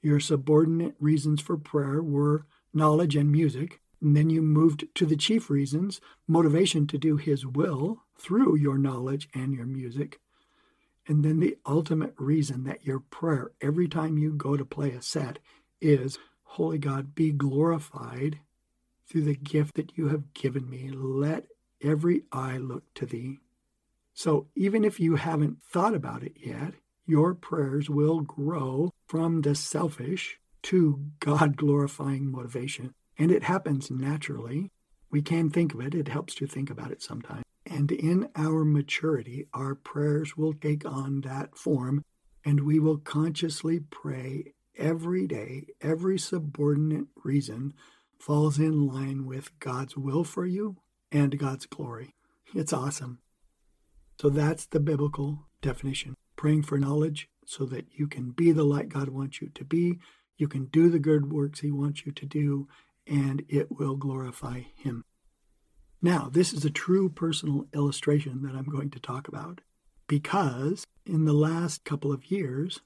Your 0.03 0.19
subordinate 0.19 0.97
reasons 0.99 1.41
for 1.41 1.57
prayer 1.57 2.03
were 2.03 2.45
knowledge 2.75 3.15
and 3.15 3.31
music, 3.31 3.81
and 4.01 4.17
then 4.17 4.31
you 4.31 4.43
moved 4.43 4.87
to 4.97 5.07
the 5.07 5.15
chief 5.15 5.49
reasons 5.49 6.01
motivation 6.27 6.89
to 6.89 6.99
do 6.99 7.19
His 7.19 7.47
will 7.47 8.03
through 8.19 8.57
your 8.57 8.79
knowledge 8.79 9.29
and 9.33 9.55
your 9.55 9.65
music. 9.65 10.19
And 11.07 11.25
then 11.25 11.39
the 11.39 11.57
ultimate 11.65 12.15
reason 12.19 12.65
that 12.65 12.85
your 12.85 12.99
prayer, 12.99 13.53
every 13.61 13.87
time 13.87 14.19
you 14.19 14.33
go 14.33 14.57
to 14.57 14.65
play 14.65 14.91
a 14.91 15.01
set, 15.01 15.39
is 15.81 16.19
Holy 16.43 16.79
God, 16.79 17.15
be 17.15 17.31
glorified 17.31 18.41
through 19.09 19.23
the 19.23 19.37
gift 19.37 19.77
that 19.77 19.97
you 19.97 20.09
have 20.09 20.35
given 20.35 20.69
me. 20.69 20.91
Let 20.91 21.47
every 21.81 22.25
eye 22.33 22.57
look 22.57 22.93
to 22.95 23.07
thee. 23.07 23.39
So 24.15 24.49
even 24.57 24.85
if 24.85 24.99
you 24.99 25.15
haven't 25.15 25.63
thought 25.63 25.95
about 25.95 26.25
it 26.25 26.39
yet, 26.41 26.75
your 27.07 27.35
prayers 27.35 27.89
will 27.89 28.21
grow 28.21 28.93
from 29.07 29.43
the 29.43 29.55
selfish 29.55 30.39
to 30.63 31.01
God 31.21 31.57
glorifying 31.57 32.31
motivation. 32.31 32.93
And 33.19 33.31
it 33.31 33.45
happens 33.45 33.91
naturally. 33.91 34.71
We 35.11 35.23
can 35.23 35.51
think 35.51 35.73
of 35.73 35.81
it, 35.81 35.95
it 35.95 36.09
helps 36.09 36.35
to 36.37 36.47
think 36.47 36.69
about 36.69 36.91
it 36.91 37.03
sometimes. 37.03 37.45
And 37.65 37.91
in 37.93 38.29
our 38.37 38.65
maturity, 38.65 39.47
our 39.55 39.75
prayers 39.75 40.37
will 40.37 40.53
take 40.53 40.85
on 40.85 41.23
that 41.23 41.57
form, 41.57 42.05
and 42.45 42.61
we 42.61 42.79
will 42.79 42.99
consciously 42.99 43.81
pray 43.81 44.55
every 44.77 45.27
day. 45.27 45.67
Every 45.81 46.19
subordinate 46.19 47.07
reason 47.25 47.73
falls 48.19 48.59
in 48.59 48.87
line 48.87 49.27
with 49.27 49.59
God's 49.59 49.97
will 49.97 50.25
for 50.25 50.47
you 50.47 50.77
and 51.13 51.39
God's 51.39 51.67
glory. 51.67 52.15
It's 52.55 52.73
awesome. 52.73 53.21
So 54.21 54.29
that's 54.29 54.67
the 54.67 54.81
biblical 54.81 55.47
definition 55.61 56.17
praying 56.37 56.63
for 56.63 56.79
knowledge 56.79 57.29
so 57.45 57.65
that 57.67 57.87
you 57.93 58.07
can 58.07 58.31
be 58.31 58.53
the 58.53 58.65
light 58.65 58.89
God 58.89 59.09
wants 59.09 59.41
you 59.41 59.49
to 59.55 59.65
be, 59.65 59.99
you 60.37 60.49
can 60.49 60.67
do 60.67 60.89
the 60.89 60.99
good 60.99 61.33
works 61.33 61.61
He 61.61 61.71
wants 61.71 62.05
you 62.05 62.13
to 62.13 62.27
do, 62.27 62.69
and 63.07 63.43
it 63.49 63.71
will 63.71 63.97
glorify 63.97 64.61
Him. 64.77 65.05
Now, 66.03 66.29
this 66.31 66.53
is 66.53 66.65
a 66.65 66.71
true 66.71 67.09
personal 67.09 67.67
illustration 67.75 68.43
that 68.43 68.55
I'm 68.55 68.67
going 68.67 68.91
to 68.91 69.01
talk 69.01 69.29
about 69.29 69.61
because 70.07 70.87
in 71.05 71.25
the 71.25 71.33
last 71.33 71.85
couple 71.85 72.13
of 72.13 72.31
years, 72.31 72.81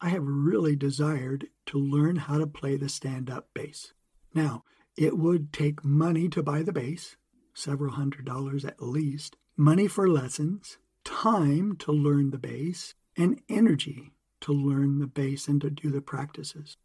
I 0.00 0.08
have 0.08 0.24
really 0.24 0.76
desired 0.76 1.48
to 1.66 1.78
learn 1.78 2.16
how 2.16 2.38
to 2.38 2.46
play 2.46 2.76
the 2.76 2.88
stand 2.88 3.28
up 3.28 3.48
bass. 3.54 3.92
Now, 4.34 4.64
it 4.96 5.18
would 5.18 5.52
take 5.52 5.84
money 5.84 6.28
to 6.30 6.42
buy 6.42 6.62
the 6.62 6.72
bass, 6.72 7.16
several 7.54 7.92
hundred 7.92 8.24
dollars 8.24 8.64
at 8.64 8.82
least, 8.82 9.36
money 9.56 9.86
for 9.86 10.08
lessons, 10.08 10.78
time 11.10 11.76
to 11.76 11.92
learn 11.92 12.30
the 12.30 12.38
bass, 12.38 12.94
and 13.16 13.40
energy 13.48 14.12
to 14.40 14.52
learn 14.52 15.00
the 15.00 15.06
bass 15.06 15.48
and 15.48 15.60
to 15.60 15.68
do 15.68 15.90
the 15.90 16.00
practices. 16.00 16.76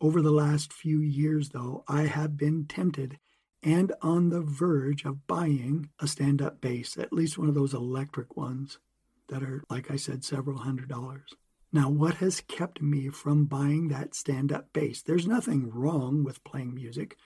Over 0.00 0.22
the 0.22 0.30
last 0.30 0.72
few 0.72 1.00
years, 1.00 1.50
though, 1.50 1.84
I 1.88 2.02
have 2.02 2.36
been 2.36 2.64
tempted 2.66 3.18
and 3.62 3.92
on 4.00 4.30
the 4.30 4.40
verge 4.40 5.04
of 5.04 5.26
buying 5.26 5.90
a 6.00 6.06
stand 6.06 6.40
up 6.40 6.60
bass, 6.60 6.96
at 6.96 7.12
least 7.12 7.38
one 7.38 7.48
of 7.48 7.54
those 7.54 7.74
electric 7.74 8.36
ones 8.36 8.78
that 9.28 9.42
are, 9.42 9.62
like 9.68 9.90
I 9.90 9.96
said, 9.96 10.24
several 10.24 10.58
hundred 10.58 10.88
dollars. 10.88 11.34
Now, 11.72 11.90
what 11.90 12.14
has 12.14 12.40
kept 12.40 12.82
me 12.82 13.08
from 13.08 13.44
buying 13.44 13.88
that 13.88 14.14
stand 14.14 14.52
up 14.52 14.72
bass? 14.72 15.02
There's 15.02 15.26
nothing 15.26 15.70
wrong 15.70 16.24
with 16.24 16.44
playing 16.44 16.74
music. 16.74 17.16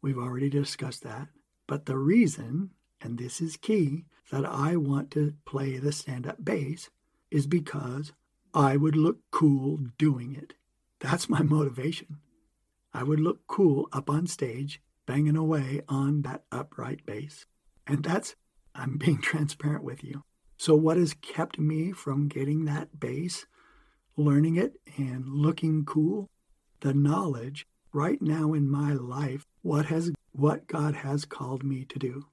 We've 0.00 0.18
already 0.18 0.50
discussed 0.50 1.02
that. 1.04 1.28
But 1.66 1.86
the 1.86 1.98
reason, 1.98 2.70
and 3.02 3.18
this 3.18 3.40
is 3.40 3.56
key, 3.56 4.04
that 4.30 4.44
I 4.44 4.76
want 4.76 5.10
to 5.12 5.34
play 5.44 5.78
the 5.78 5.92
stand 5.92 6.26
up 6.26 6.44
bass 6.44 6.90
is 7.30 7.46
because 7.46 8.12
I 8.54 8.76
would 8.76 8.96
look 8.96 9.18
cool 9.30 9.78
doing 9.98 10.34
it. 10.34 10.54
That's 11.00 11.28
my 11.28 11.42
motivation. 11.42 12.18
I 12.94 13.02
would 13.02 13.20
look 13.20 13.46
cool 13.46 13.88
up 13.92 14.10
on 14.10 14.26
stage, 14.26 14.80
banging 15.06 15.36
away 15.36 15.82
on 15.88 16.22
that 16.22 16.44
upright 16.52 17.04
bass. 17.06 17.46
And 17.86 18.04
that's, 18.04 18.36
I'm 18.74 18.98
being 18.98 19.18
transparent 19.22 19.84
with 19.84 20.04
you. 20.04 20.22
So, 20.58 20.76
what 20.76 20.96
has 20.96 21.14
kept 21.14 21.58
me 21.58 21.92
from 21.92 22.28
getting 22.28 22.66
that 22.66 23.00
bass, 23.00 23.46
learning 24.16 24.56
it, 24.56 24.74
and 24.96 25.26
looking 25.26 25.84
cool? 25.84 26.28
The 26.80 26.94
knowledge 26.94 27.66
right 27.92 28.20
now 28.22 28.52
in 28.52 28.70
my 28.70 28.92
life, 28.92 29.44
what 29.62 29.86
has 29.86 30.12
what 30.32 30.66
God 30.66 30.94
has 30.94 31.24
called 31.24 31.62
me 31.64 31.84
to 31.86 31.98
do. 31.98 32.26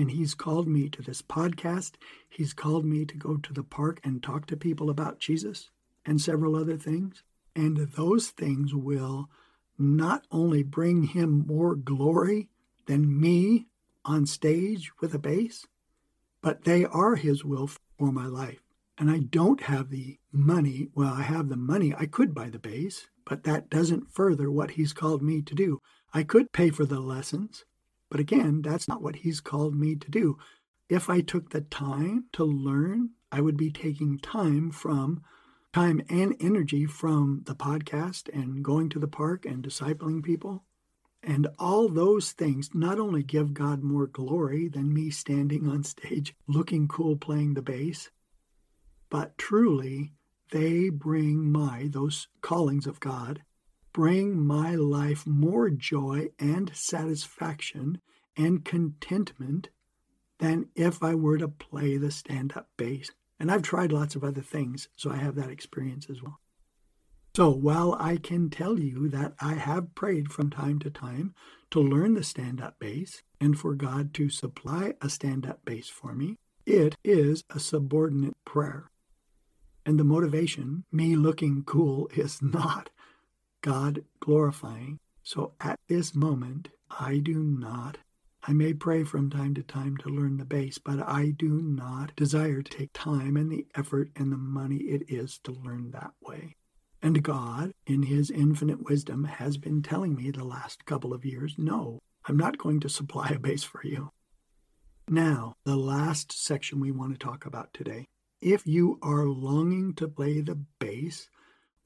And 0.00 0.10
he's 0.12 0.34
called 0.34 0.66
me 0.66 0.88
to 0.88 1.02
this 1.02 1.20
podcast. 1.20 1.96
He's 2.30 2.54
called 2.54 2.86
me 2.86 3.04
to 3.04 3.16
go 3.16 3.36
to 3.36 3.52
the 3.52 3.62
park 3.62 4.00
and 4.02 4.22
talk 4.22 4.46
to 4.46 4.56
people 4.56 4.88
about 4.88 5.18
Jesus. 5.18 5.68
and 6.04 6.20
several 6.20 6.56
other 6.56 6.76
things. 6.76 7.22
And 7.54 7.76
those 7.76 8.28
things 8.30 8.74
will 8.74 9.28
not 9.78 10.26
only 10.30 10.62
bring 10.62 11.04
him 11.04 11.44
more 11.46 11.74
glory 11.74 12.48
than 12.86 13.20
me 13.20 13.66
on 14.04 14.26
stage 14.26 14.90
with 15.00 15.14
a 15.14 15.18
bass, 15.18 15.66
but 16.42 16.64
they 16.64 16.84
are 16.84 17.16
his 17.16 17.44
will 17.44 17.66
for 17.66 18.12
my 18.12 18.26
life. 18.26 18.62
And 18.98 19.10
I 19.10 19.18
don't 19.18 19.62
have 19.62 19.90
the 19.90 20.18
money. 20.32 20.88
Well, 20.94 21.12
I 21.12 21.22
have 21.22 21.48
the 21.48 21.56
money. 21.56 21.94
I 21.96 22.06
could 22.06 22.34
buy 22.34 22.50
the 22.50 22.58
bass, 22.58 23.08
but 23.24 23.44
that 23.44 23.70
doesn't 23.70 24.12
further 24.12 24.50
what 24.50 24.72
he's 24.72 24.92
called 24.92 25.22
me 25.22 25.42
to 25.42 25.54
do. 25.54 25.80
I 26.12 26.22
could 26.22 26.52
pay 26.52 26.70
for 26.70 26.84
the 26.84 27.00
lessons, 27.00 27.64
but 28.10 28.20
again, 28.20 28.60
that's 28.62 28.88
not 28.88 29.02
what 29.02 29.16
he's 29.16 29.40
called 29.40 29.74
me 29.74 29.94
to 29.96 30.10
do. 30.10 30.36
If 30.88 31.08
I 31.08 31.20
took 31.20 31.50
the 31.50 31.60
time 31.60 32.24
to 32.32 32.44
learn, 32.44 33.10
I 33.30 33.40
would 33.40 33.56
be 33.56 33.70
taking 33.70 34.18
time 34.18 34.72
from 34.72 35.22
time 35.72 36.02
and 36.10 36.34
energy 36.40 36.84
from 36.84 37.42
the 37.46 37.54
podcast 37.54 38.28
and 38.34 38.64
going 38.64 38.88
to 38.90 38.98
the 38.98 39.06
park 39.06 39.46
and 39.46 39.62
discipling 39.62 40.22
people. 40.22 40.64
And 41.22 41.46
all 41.58 41.88
those 41.88 42.32
things 42.32 42.70
not 42.74 42.98
only 42.98 43.22
give 43.22 43.54
God 43.54 43.82
more 43.82 44.06
glory 44.06 44.68
than 44.68 44.92
me 44.92 45.10
standing 45.10 45.68
on 45.68 45.84
stage 45.84 46.34
looking 46.48 46.88
cool 46.88 47.16
playing 47.16 47.54
the 47.54 47.62
bass, 47.62 48.10
but 49.10 49.38
truly 49.38 50.12
they 50.50 50.88
bring 50.88 51.52
my, 51.52 51.88
those 51.90 52.26
callings 52.40 52.86
of 52.86 52.98
God, 52.98 53.42
bring 53.92 54.40
my 54.40 54.74
life 54.74 55.26
more 55.26 55.70
joy 55.70 56.28
and 56.38 56.70
satisfaction 56.74 58.00
and 58.36 58.64
contentment 58.64 59.68
than 60.38 60.68
if 60.74 61.02
I 61.02 61.14
were 61.14 61.38
to 61.38 61.48
play 61.48 61.96
the 61.96 62.10
stand 62.10 62.54
up 62.56 62.68
bass. 62.76 63.10
And 63.38 63.50
I've 63.50 63.62
tried 63.62 63.92
lots 63.92 64.16
of 64.16 64.24
other 64.24 64.42
things, 64.42 64.88
so 64.96 65.10
I 65.10 65.16
have 65.16 65.34
that 65.36 65.50
experience 65.50 66.08
as 66.10 66.22
well. 66.22 66.38
So 67.36 67.50
while 67.50 67.94
I 67.94 68.16
can 68.16 68.50
tell 68.50 68.78
you 68.78 69.08
that 69.08 69.34
I 69.40 69.54
have 69.54 69.94
prayed 69.94 70.32
from 70.32 70.50
time 70.50 70.78
to 70.80 70.90
time 70.90 71.34
to 71.70 71.80
learn 71.80 72.14
the 72.14 72.24
stand 72.24 72.60
up 72.60 72.78
bass 72.80 73.22
and 73.40 73.58
for 73.58 73.74
God 73.74 74.12
to 74.14 74.28
supply 74.28 74.94
a 75.00 75.08
stand 75.08 75.46
up 75.46 75.64
bass 75.64 75.88
for 75.88 76.12
me, 76.12 76.36
it 76.66 76.96
is 77.04 77.44
a 77.50 77.60
subordinate 77.60 78.36
prayer. 78.44 78.90
And 79.86 79.98
the 79.98 80.04
motivation, 80.04 80.84
me 80.92 81.16
looking 81.16 81.62
cool, 81.64 82.08
is 82.14 82.42
not 82.42 82.90
God 83.60 84.04
glorifying. 84.20 84.98
So 85.22 85.52
at 85.60 85.78
this 85.88 86.14
moment, 86.14 86.68
I 86.90 87.18
do 87.18 87.42
not 87.42 87.98
I 88.42 88.52
may 88.52 88.72
pray 88.72 89.04
from 89.04 89.28
time 89.28 89.52
to 89.54 89.62
time 89.62 89.98
to 89.98 90.08
learn 90.08 90.38
the 90.38 90.46
bass, 90.46 90.78
but 90.78 90.98
I 91.06 91.30
do 91.30 91.60
not 91.60 92.16
desire 92.16 92.62
to 92.62 92.78
take 92.78 92.92
time 92.94 93.36
and 93.36 93.52
the 93.52 93.66
effort 93.74 94.10
and 94.16 94.32
the 94.32 94.38
money 94.38 94.76
it 94.76 95.10
is 95.10 95.38
to 95.44 95.52
learn 95.52 95.90
that 95.90 96.12
way. 96.22 96.56
And 97.02 97.22
God, 97.22 97.72
in 97.86 98.04
His 98.04 98.30
infinite 98.30 98.82
wisdom, 98.82 99.24
has 99.24 99.58
been 99.58 99.82
telling 99.82 100.14
me 100.14 100.30
the 100.30 100.44
last 100.44 100.86
couple 100.86 101.12
of 101.12 101.24
years 101.24 101.56
no, 101.58 101.98
I'm 102.26 102.36
not 102.36 102.58
going 102.58 102.80
to 102.80 102.88
supply 102.88 103.28
a 103.28 103.38
bass 103.38 103.62
for 103.62 103.82
you. 103.84 104.10
Now, 105.08 105.54
the 105.64 105.76
last 105.76 106.32
section 106.32 106.80
we 106.80 106.92
want 106.92 107.12
to 107.12 107.18
talk 107.18 107.44
about 107.44 107.74
today. 107.74 108.06
If 108.40 108.66
you 108.66 108.98
are 109.02 109.26
longing 109.26 109.94
to 109.96 110.08
play 110.08 110.40
the 110.40 110.58
bass 110.78 111.28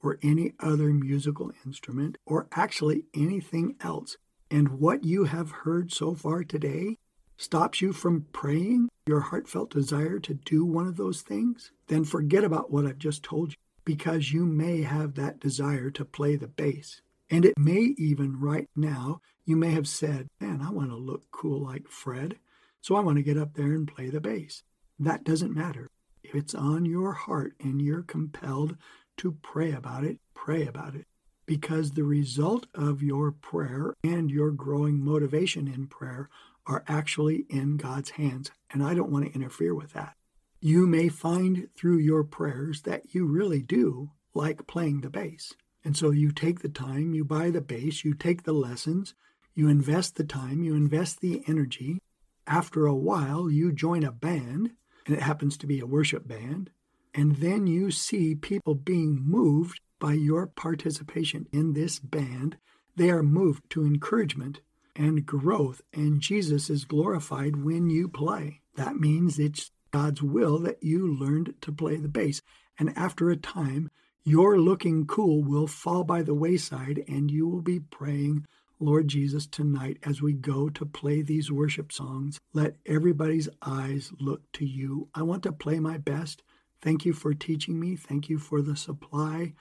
or 0.05 0.19
any 0.21 0.53
other 0.59 0.93
musical 0.93 1.51
instrument, 1.65 2.17
or 2.25 2.47
actually 2.53 3.05
anything 3.15 3.75
else, 3.81 4.17
and 4.51 4.79
what 4.79 5.03
you 5.03 5.23
have 5.25 5.49
heard 5.51 5.91
so 5.91 6.13
far 6.13 6.43
today 6.43 6.97
stops 7.37 7.81
you 7.81 7.91
from 7.91 8.25
praying 8.31 8.87
your 9.07 9.19
heartfelt 9.19 9.71
desire 9.71 10.19
to 10.19 10.33
do 10.33 10.63
one 10.63 10.87
of 10.87 10.95
those 10.95 11.21
things, 11.21 11.71
then 11.87 12.05
forget 12.05 12.43
about 12.43 12.71
what 12.71 12.85
I've 12.85 12.97
just 12.97 13.23
told 13.23 13.51
you 13.51 13.57
because 13.83 14.31
you 14.31 14.45
may 14.45 14.81
have 14.81 15.15
that 15.15 15.39
desire 15.39 15.91
to 15.91 16.05
play 16.05 16.35
the 16.35 16.47
bass. 16.47 17.01
And 17.29 17.45
it 17.45 17.57
may 17.57 17.93
even 17.97 18.39
right 18.39 18.67
now, 18.75 19.21
you 19.45 19.55
may 19.55 19.71
have 19.71 19.87
said, 19.87 20.27
Man, 20.39 20.61
I 20.61 20.71
want 20.71 20.89
to 20.89 20.95
look 20.95 21.23
cool 21.31 21.61
like 21.61 21.87
Fred, 21.87 22.37
so 22.81 22.95
I 22.95 23.01
want 23.01 23.17
to 23.17 23.23
get 23.23 23.37
up 23.37 23.53
there 23.53 23.73
and 23.73 23.87
play 23.87 24.09
the 24.09 24.21
bass. 24.21 24.63
That 24.99 25.23
doesn't 25.23 25.55
matter. 25.55 25.89
If 26.23 26.33
it's 26.33 26.55
on 26.55 26.85
your 26.85 27.13
heart 27.13 27.53
and 27.59 27.81
you're 27.81 28.01
compelled 28.03 28.77
to 29.17 29.37
pray 29.41 29.71
about 29.71 30.03
it, 30.03 30.19
pray 30.33 30.67
about 30.67 30.95
it 30.95 31.05
because 31.45 31.91
the 31.91 32.03
result 32.03 32.65
of 32.73 33.03
your 33.03 33.31
prayer 33.31 33.93
and 34.03 34.31
your 34.31 34.51
growing 34.51 35.03
motivation 35.03 35.67
in 35.67 35.87
prayer 35.87 36.29
are 36.65 36.83
actually 36.87 37.45
in 37.49 37.77
God's 37.77 38.11
hands. 38.11 38.51
And 38.71 38.83
I 38.83 38.93
don't 38.93 39.11
want 39.11 39.25
to 39.25 39.33
interfere 39.33 39.75
with 39.75 39.93
that. 39.93 40.15
You 40.59 40.87
may 40.87 41.09
find 41.09 41.69
through 41.77 41.99
your 41.99 42.23
prayers 42.23 42.81
that 42.83 43.13
you 43.13 43.25
really 43.25 43.61
do 43.61 44.11
like 44.33 44.67
playing 44.67 45.01
the 45.01 45.09
bass. 45.09 45.53
And 45.83 45.95
so 45.95 46.09
you 46.09 46.31
take 46.31 46.61
the 46.61 46.69
time, 46.69 47.13
you 47.13 47.23
buy 47.23 47.51
the 47.51 47.61
bass, 47.61 48.03
you 48.03 48.15
take 48.15 48.43
the 48.43 48.53
lessons, 48.53 49.13
you 49.53 49.69
invest 49.69 50.15
the 50.15 50.23
time, 50.23 50.63
you 50.63 50.73
invest 50.73 51.21
the 51.21 51.43
energy. 51.47 51.99
After 52.47 52.87
a 52.87 52.95
while, 52.95 53.49
you 53.49 53.71
join 53.71 54.03
a 54.03 54.11
band, 54.11 54.71
and 55.05 55.15
it 55.15 55.21
happens 55.21 55.57
to 55.57 55.67
be 55.67 55.79
a 55.79 55.85
worship 55.85 56.27
band. 56.27 56.71
And 57.15 57.37
then 57.37 57.65
you 57.65 57.91
see 57.91 58.35
people 58.35 58.75
being 58.75 59.23
moved 59.25 59.79
by 59.99 60.13
your 60.13 60.47
participation 60.47 61.47
in 61.53 61.73
this 61.73 61.97
band, 61.97 62.57
they 62.97 63.09
are 63.09 63.23
moved 63.23 63.69
to 63.69 63.85
encouragement 63.85 64.59
and 64.97 65.25
growth, 65.25 65.81
and 65.93 66.19
Jesus 66.19 66.69
is 66.69 66.83
glorified 66.85 67.55
when 67.55 67.89
you 67.89 68.09
play. 68.09 68.61
That 68.75 68.97
means 68.97 69.39
it's 69.39 69.71
God's 69.91 70.21
will 70.21 70.59
that 70.59 70.83
you 70.83 71.07
learned 71.07 71.55
to 71.61 71.71
play 71.71 71.95
the 71.95 72.09
bass. 72.09 72.41
And 72.77 72.91
after 72.97 73.29
a 73.29 73.37
time, 73.37 73.89
your 74.25 74.59
looking 74.59 75.05
cool 75.05 75.41
will 75.41 75.67
fall 75.67 76.03
by 76.03 76.21
the 76.21 76.33
wayside, 76.33 77.01
and 77.07 77.31
you 77.31 77.47
will 77.47 77.61
be 77.61 77.79
praying, 77.79 78.45
Lord 78.79 79.07
Jesus, 79.07 79.47
tonight 79.47 79.97
as 80.03 80.21
we 80.21 80.33
go 80.33 80.67
to 80.67 80.85
play 80.85 81.21
these 81.21 81.49
worship 81.51 81.93
songs, 81.93 82.41
let 82.53 82.75
everybody's 82.85 83.47
eyes 83.61 84.11
look 84.19 84.41
to 84.53 84.65
you. 84.65 85.07
I 85.15 85.21
want 85.21 85.43
to 85.43 85.53
play 85.53 85.79
my 85.79 85.97
best. 85.97 86.43
Thank 86.81 87.05
you 87.05 87.13
for 87.13 87.33
teaching 87.33 87.79
me. 87.79 87.95
Thank 87.95 88.29
you 88.29 88.37
for 88.37 88.61
the 88.61 88.75
supply. 88.75 89.53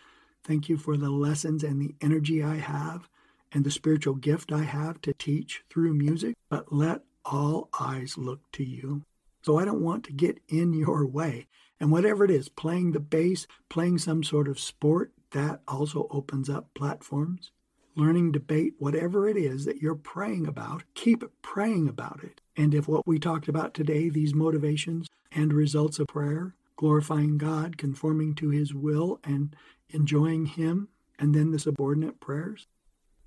Thank 0.43 0.69
you 0.69 0.77
for 0.77 0.97
the 0.97 1.11
lessons 1.11 1.65
and 1.65 1.81
the 1.81 1.95
energy 2.01 2.43
I 2.43 2.57
have 2.57 3.09
and 3.53 3.65
the 3.65 3.71
spiritual 3.71 4.15
gift 4.15 4.53
I 4.53 4.63
have 4.63 5.01
to 5.03 5.15
teach 5.15 5.63
through 5.71 5.95
music, 5.95 6.37
but 6.51 6.73
let 6.73 7.03
all 7.25 7.69
eyes 7.79 8.19
look 8.19 8.41
to 8.53 8.65
you. 8.65 9.05
So 9.43 9.59
I 9.59 9.65
don't 9.65 9.83
want 9.83 10.05
to 10.05 10.13
get 10.13 10.41
in 10.49 10.73
your 10.75 11.07
way. 11.07 11.47
And 11.81 11.91
whatever 11.91 12.25
it 12.25 12.31
is, 12.31 12.49
playing 12.49 12.93
the 12.93 13.01
bass, 13.01 13.47
playing 13.69 13.99
some 13.99 14.23
sort 14.23 14.49
of 14.49 14.61
sport, 14.61 15.13
that 15.33 15.61
also 15.67 16.07
opens 16.11 16.49
up 16.49 16.73
platforms. 16.75 17.51
Learning 17.97 18.33
debate, 18.33 18.75
whatever 18.79 19.29
it 19.29 19.37
is 19.37 19.65
that 19.65 19.83
you're 19.83 19.95
praying 19.95 20.47
about, 20.47 20.83
keep 20.95 21.25
praying 21.43 21.89
about 21.89 22.21
it. 22.23 22.41
And 22.57 22.75
if 22.75 22.89
what 22.89 23.07
we 23.07 23.19
talked 23.19 23.49
about 23.49 23.75
today, 23.75 24.09
these 24.09 24.35
motivations 24.35 25.09
and 25.33 25.53
results 25.53 25.99
of 25.99 26.09
prayer, 26.09 26.55
glorifying 26.77 27.39
God, 27.39 27.79
conforming 27.79 28.35
to 28.37 28.51
His 28.51 28.75
will, 28.75 29.21
and 29.25 29.55
enjoying 29.89 30.47
Him, 30.47 30.89
and 31.19 31.35
then 31.35 31.51
the 31.51 31.59
subordinate 31.59 32.21
prayers, 32.21 32.67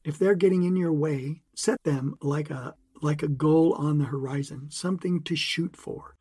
if 0.03 0.17
they're 0.17 0.35
getting 0.35 0.63
in 0.63 0.75
your 0.75 0.93
way, 0.93 1.41
set 1.55 1.83
them 1.83 2.15
like 2.21 2.49
a 2.49 2.75
like 3.01 3.21
a 3.21 3.27
goal 3.27 3.73
on 3.73 3.99
the 3.99 4.05
horizon, 4.05 4.67
something 4.71 5.21
to 5.23 5.35
shoot 5.35 5.75
for. 5.75 6.15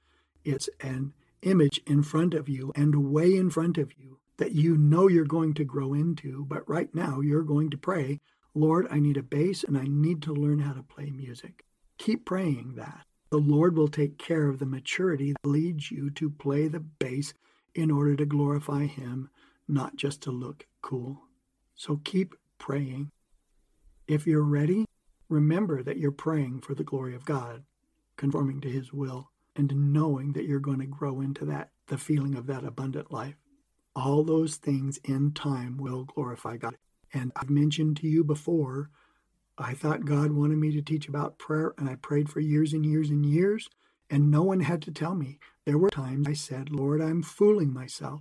It's 0.45 0.69
an 0.81 1.15
image 1.43 1.81
in 1.87 2.03
front 2.03 2.35
of 2.35 2.49
you 2.49 2.73
and 2.75 3.11
way 3.11 3.35
in 3.35 3.51
front 3.51 3.79
of 3.79 3.93
you 3.97 4.19
that 4.37 4.53
you 4.53 4.77
know 4.77 5.09
you're 5.09 5.25
going 5.25 5.55
to 5.55 5.65
grow 5.65 5.95
into, 5.95 6.45
but 6.47 6.69
right 6.69 6.95
now 6.95 7.21
you're 7.21 7.43
going 7.43 7.71
to 7.71 7.79
pray, 7.79 8.21
Lord, 8.55 8.87
I 8.91 9.01
need 9.01 9.17
a 9.17 9.23
bass 9.23 9.65
and 9.65 9.79
I 9.79 9.85
need 9.85 10.23
to 10.23 10.35
learn 10.35 10.59
how 10.59 10.73
to 10.73 10.83
play 10.83 11.11
music. 11.11 11.65
Keep 11.99 12.27
praying 12.27 12.75
that. 12.77 13.07
The 13.31 13.39
Lord 13.39 13.77
will 13.77 13.89
take 13.89 14.19
care 14.19 14.49
of 14.49 14.61
the 14.61 14.67
maturity 14.67 15.33
that 15.33 15.49
leads 15.49 15.91
you 15.91 16.11
to 16.11 16.31
play 16.31 16.69
the 16.69 16.81
bass 16.81 17.35
in 17.75 17.91
order 17.91 18.15
to 18.17 18.25
glorify 18.25 18.87
Him 18.87 19.31
not 19.69 19.97
just 19.97 20.23
to 20.23 20.31
look 20.31 20.67
cool. 20.81 21.23
So 21.75 22.01
keep 22.05 22.35
praying. 22.59 23.11
If 24.07 24.27
you're 24.27 24.45
ready, 24.45 24.85
remember 25.29 25.83
that 25.83 25.99
you're 25.99 26.13
praying 26.13 26.61
for 26.61 26.75
the 26.75 26.85
glory 26.85 27.17
of 27.17 27.25
God, 27.25 27.65
conforming 28.17 28.61
to 28.61 28.71
His 28.71 28.93
will, 28.93 29.31
and 29.57 29.93
knowing 29.93 30.33
that 30.35 30.45
you're 30.45 30.61
going 30.61 30.79
to 30.81 30.87
grow 30.87 31.21
into 31.21 31.45
that, 31.47 31.71
the 31.89 31.99
feeling 31.99 32.37
of 32.37 32.47
that 32.47 32.65
abundant 32.65 33.11
life. 33.11 33.35
All 33.97 34.23
those 34.23 34.57
things 34.57 34.99
in 35.05 35.33
time 35.33 35.79
will 35.79 36.05
glorify 36.05 36.59
God. 36.59 36.77
And 37.13 37.33
I've 37.35 37.51
mentioned 37.51 37.97
to 37.99 38.07
you 38.07 38.23
before, 38.23 38.91
I 39.59 39.73
thought 39.73 40.05
God 40.05 40.33
wanted 40.33 40.59
me 40.59 40.71
to 40.73 40.83
teach 40.83 41.09
about 41.09 41.39
prayer, 41.39 41.73
and 41.79 41.89
I 41.89 41.95
prayed 41.95 42.29
for 42.29 42.41
years 42.41 42.75
and 42.75 42.85
years 42.85 43.09
and 43.09 43.25
years, 43.25 43.69
and 44.11 44.31
no 44.31 44.43
one 44.43 44.61
had 44.61 44.83
to 44.83 44.93
tell 44.93 45.15
me. 45.15 45.39
There 45.65 45.79
were 45.79 45.91
times 45.91 46.29
I 46.29 46.35
said, 46.35 46.71
Lord, 46.71 47.01
I'm 47.01 47.23
fooling 47.23 47.73
myself 47.73 48.21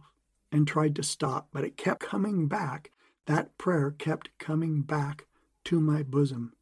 and 0.52 0.68
tried 0.68 0.96
to 0.96 1.04
stop, 1.04 1.50
but 1.52 1.66
it 1.66 1.78
kept 1.78 2.00
coming 2.00 2.48
back. 2.48 2.92
That 3.26 3.58
prayer 3.58 3.92
kept 3.92 4.30
coming 4.40 4.82
back 4.82 5.28
to 5.66 5.82
my 5.82 6.04
bosom, 6.04 6.54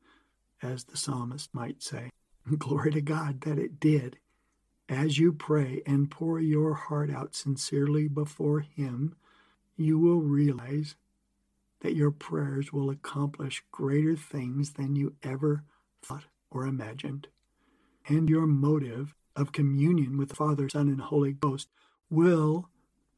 as 0.62 0.86
the 0.86 0.98
psalmist 0.98 1.54
might 1.54 1.84
say. 1.84 2.10
Glory 2.58 2.92
to 2.92 3.02
God 3.02 3.42
that 3.42 3.60
it 3.60 3.80
did. 3.80 4.18
As 4.90 5.20
you 5.20 5.34
pray 5.34 5.82
and 5.86 6.10
pour 6.10 6.40
your 6.40 6.74
heart 6.74 7.12
out 7.12 7.36
sincerely 7.36 8.08
before 8.08 8.62
Him, 8.62 9.16
you 9.78 10.00
will 10.00 10.22
realize 10.22 10.96
that 11.84 11.96
your 11.96 12.12
prayers 12.12 12.72
will 12.72 12.90
accomplish 12.90 13.64
greater 13.72 14.16
things 14.16 14.72
than 14.72 14.96
you 14.96 15.14
ever 15.22 15.64
thought 16.02 16.24
or 16.50 16.66
imagined. 16.66 17.28
And 18.08 18.30
your 18.30 18.48
motive 18.48 19.14
of 19.36 19.52
communion 19.52 20.18
with 20.18 20.30
the 20.30 20.36
Father, 20.36 20.70
Son, 20.70 20.88
and 20.88 21.02
Holy 21.02 21.34
Ghost 21.34 21.68
will 22.10 22.70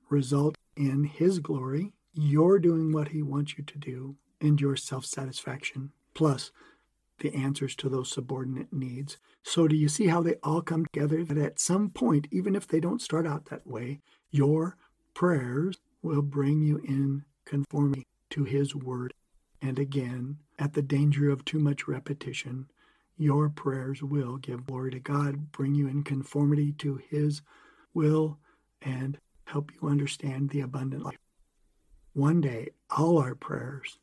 result 0.10 0.58
in 0.76 1.04
His 1.04 1.40
glory, 1.40 1.94
your 2.14 2.60
doing 2.60 2.92
what 2.92 3.10
He 3.10 3.22
wants 3.22 3.58
you 3.58 3.64
to 3.64 3.78
do, 3.78 4.16
and 4.42 4.60
your 4.60 4.76
self 4.76 5.06
satisfaction, 5.06 5.92
plus 6.16 6.52
the 7.20 7.34
answers 7.36 7.76
to 7.76 7.88
those 7.88 8.12
subordinate 8.12 8.74
needs. 8.74 9.18
So, 9.44 9.68
do 9.68 9.76
you 9.76 9.88
see 9.88 10.08
how 10.08 10.22
they 10.22 10.36
all 10.44 10.62
come 10.62 10.86
together? 10.86 11.24
That 11.24 11.38
at 11.38 11.60
some 11.60 11.90
point, 11.90 12.28
even 12.32 12.56
if 12.56 12.68
they 12.68 12.80
don't 12.80 13.02
start 13.02 13.28
out 13.28 13.46
that 13.46 13.66
way, 13.68 14.02
your 14.32 14.76
prayers 15.14 15.78
will 16.02 16.22
bring 16.22 16.62
you 16.62 16.78
in 16.78 17.26
conformity 17.46 18.06
to 18.32 18.44
His 18.44 18.76
Word. 18.76 19.14
And 19.62 19.80
again, 19.80 20.38
at 20.60 20.74
the 20.74 20.82
danger 20.82 21.30
of 21.30 21.46
too 21.46 21.60
much 21.60 21.88
repetition, 21.88 22.68
your 23.18 23.50
prayers 23.50 24.04
will 24.04 24.38
give 24.38 24.68
glory 24.68 24.92
to 24.92 25.00
God, 25.00 25.52
bring 25.52 25.74
you 25.76 25.88
in 25.88 26.04
conformity 26.04 26.74
to 26.74 27.00
His 27.10 27.42
will, 27.94 28.40
and 28.82 29.18
help 29.46 29.72
you 29.74 29.88
understand 29.88 30.50
the 30.50 30.62
abundant 30.62 31.04
life. 31.04 31.18
One 32.14 32.42
day, 32.42 32.70
all 32.96 33.18
our 33.18 33.36
prayers 33.36 34.00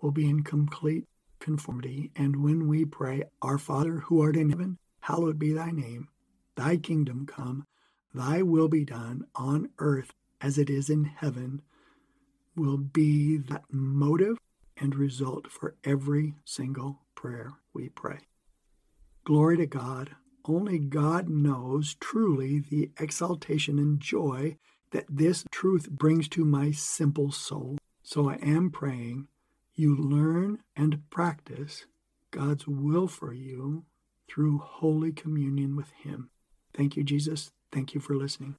will 0.00 0.10
be 0.10 0.28
in 0.28 0.42
complete 0.42 1.06
conformity. 1.38 2.10
And 2.14 2.42
when 2.42 2.68
we 2.68 2.84
pray, 2.84 3.24
Our 3.42 3.58
Father 3.58 3.98
who 4.00 4.20
art 4.20 4.36
in 4.36 4.50
heaven, 4.50 4.78
hallowed 5.00 5.38
be 5.38 5.52
thy 5.52 5.70
name. 5.70 6.08
Thy 6.56 6.76
kingdom 6.76 7.26
come, 7.26 7.64
thy 8.14 8.42
will 8.42 8.68
be 8.68 8.84
done 8.84 9.24
on 9.34 9.70
earth 9.78 10.12
as 10.40 10.58
it 10.58 10.70
is 10.70 10.90
in 10.90 11.04
heaven, 11.04 11.62
will 12.56 12.76
be 12.76 13.36
that 13.36 13.64
motive 13.70 14.38
and 14.76 14.94
result 14.94 15.50
for 15.50 15.76
every 15.84 16.34
single 16.44 17.00
prayer 17.14 17.52
we 17.72 17.88
pray. 17.88 18.18
Glory 19.24 19.56
to 19.58 19.66
God. 19.66 20.10
Only 20.46 20.78
God 20.78 21.28
knows 21.28 21.94
truly 22.00 22.58
the 22.58 22.90
exaltation 22.98 23.78
and 23.78 24.00
joy 24.00 24.56
that 24.90 25.04
this 25.08 25.44
truth 25.50 25.90
brings 25.90 26.28
to 26.30 26.44
my 26.44 26.70
simple 26.70 27.30
soul. 27.30 27.78
So 28.02 28.28
I 28.28 28.36
am 28.36 28.70
praying 28.70 29.28
you 29.74 29.96
learn 29.96 30.58
and 30.76 31.08
practice 31.10 31.86
God's 32.30 32.66
will 32.66 33.08
for 33.08 33.32
you 33.32 33.84
through 34.28 34.58
holy 34.58 35.12
communion 35.12 35.74
with 35.76 35.90
Him. 36.02 36.30
Thank 36.74 36.96
you, 36.96 37.02
Jesus. 37.02 37.50
Thank 37.72 37.94
you 37.94 38.00
for 38.00 38.14
listening. 38.14 38.56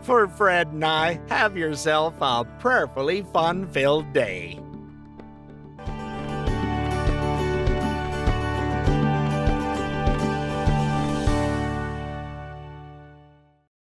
For 0.00 0.26
Fred 0.26 0.68
and 0.68 0.84
I, 0.84 1.20
have 1.28 1.56
yourself 1.56 2.14
a 2.20 2.44
prayerfully 2.58 3.22
fun 3.32 3.68
filled 3.68 4.12
day. 4.12 4.58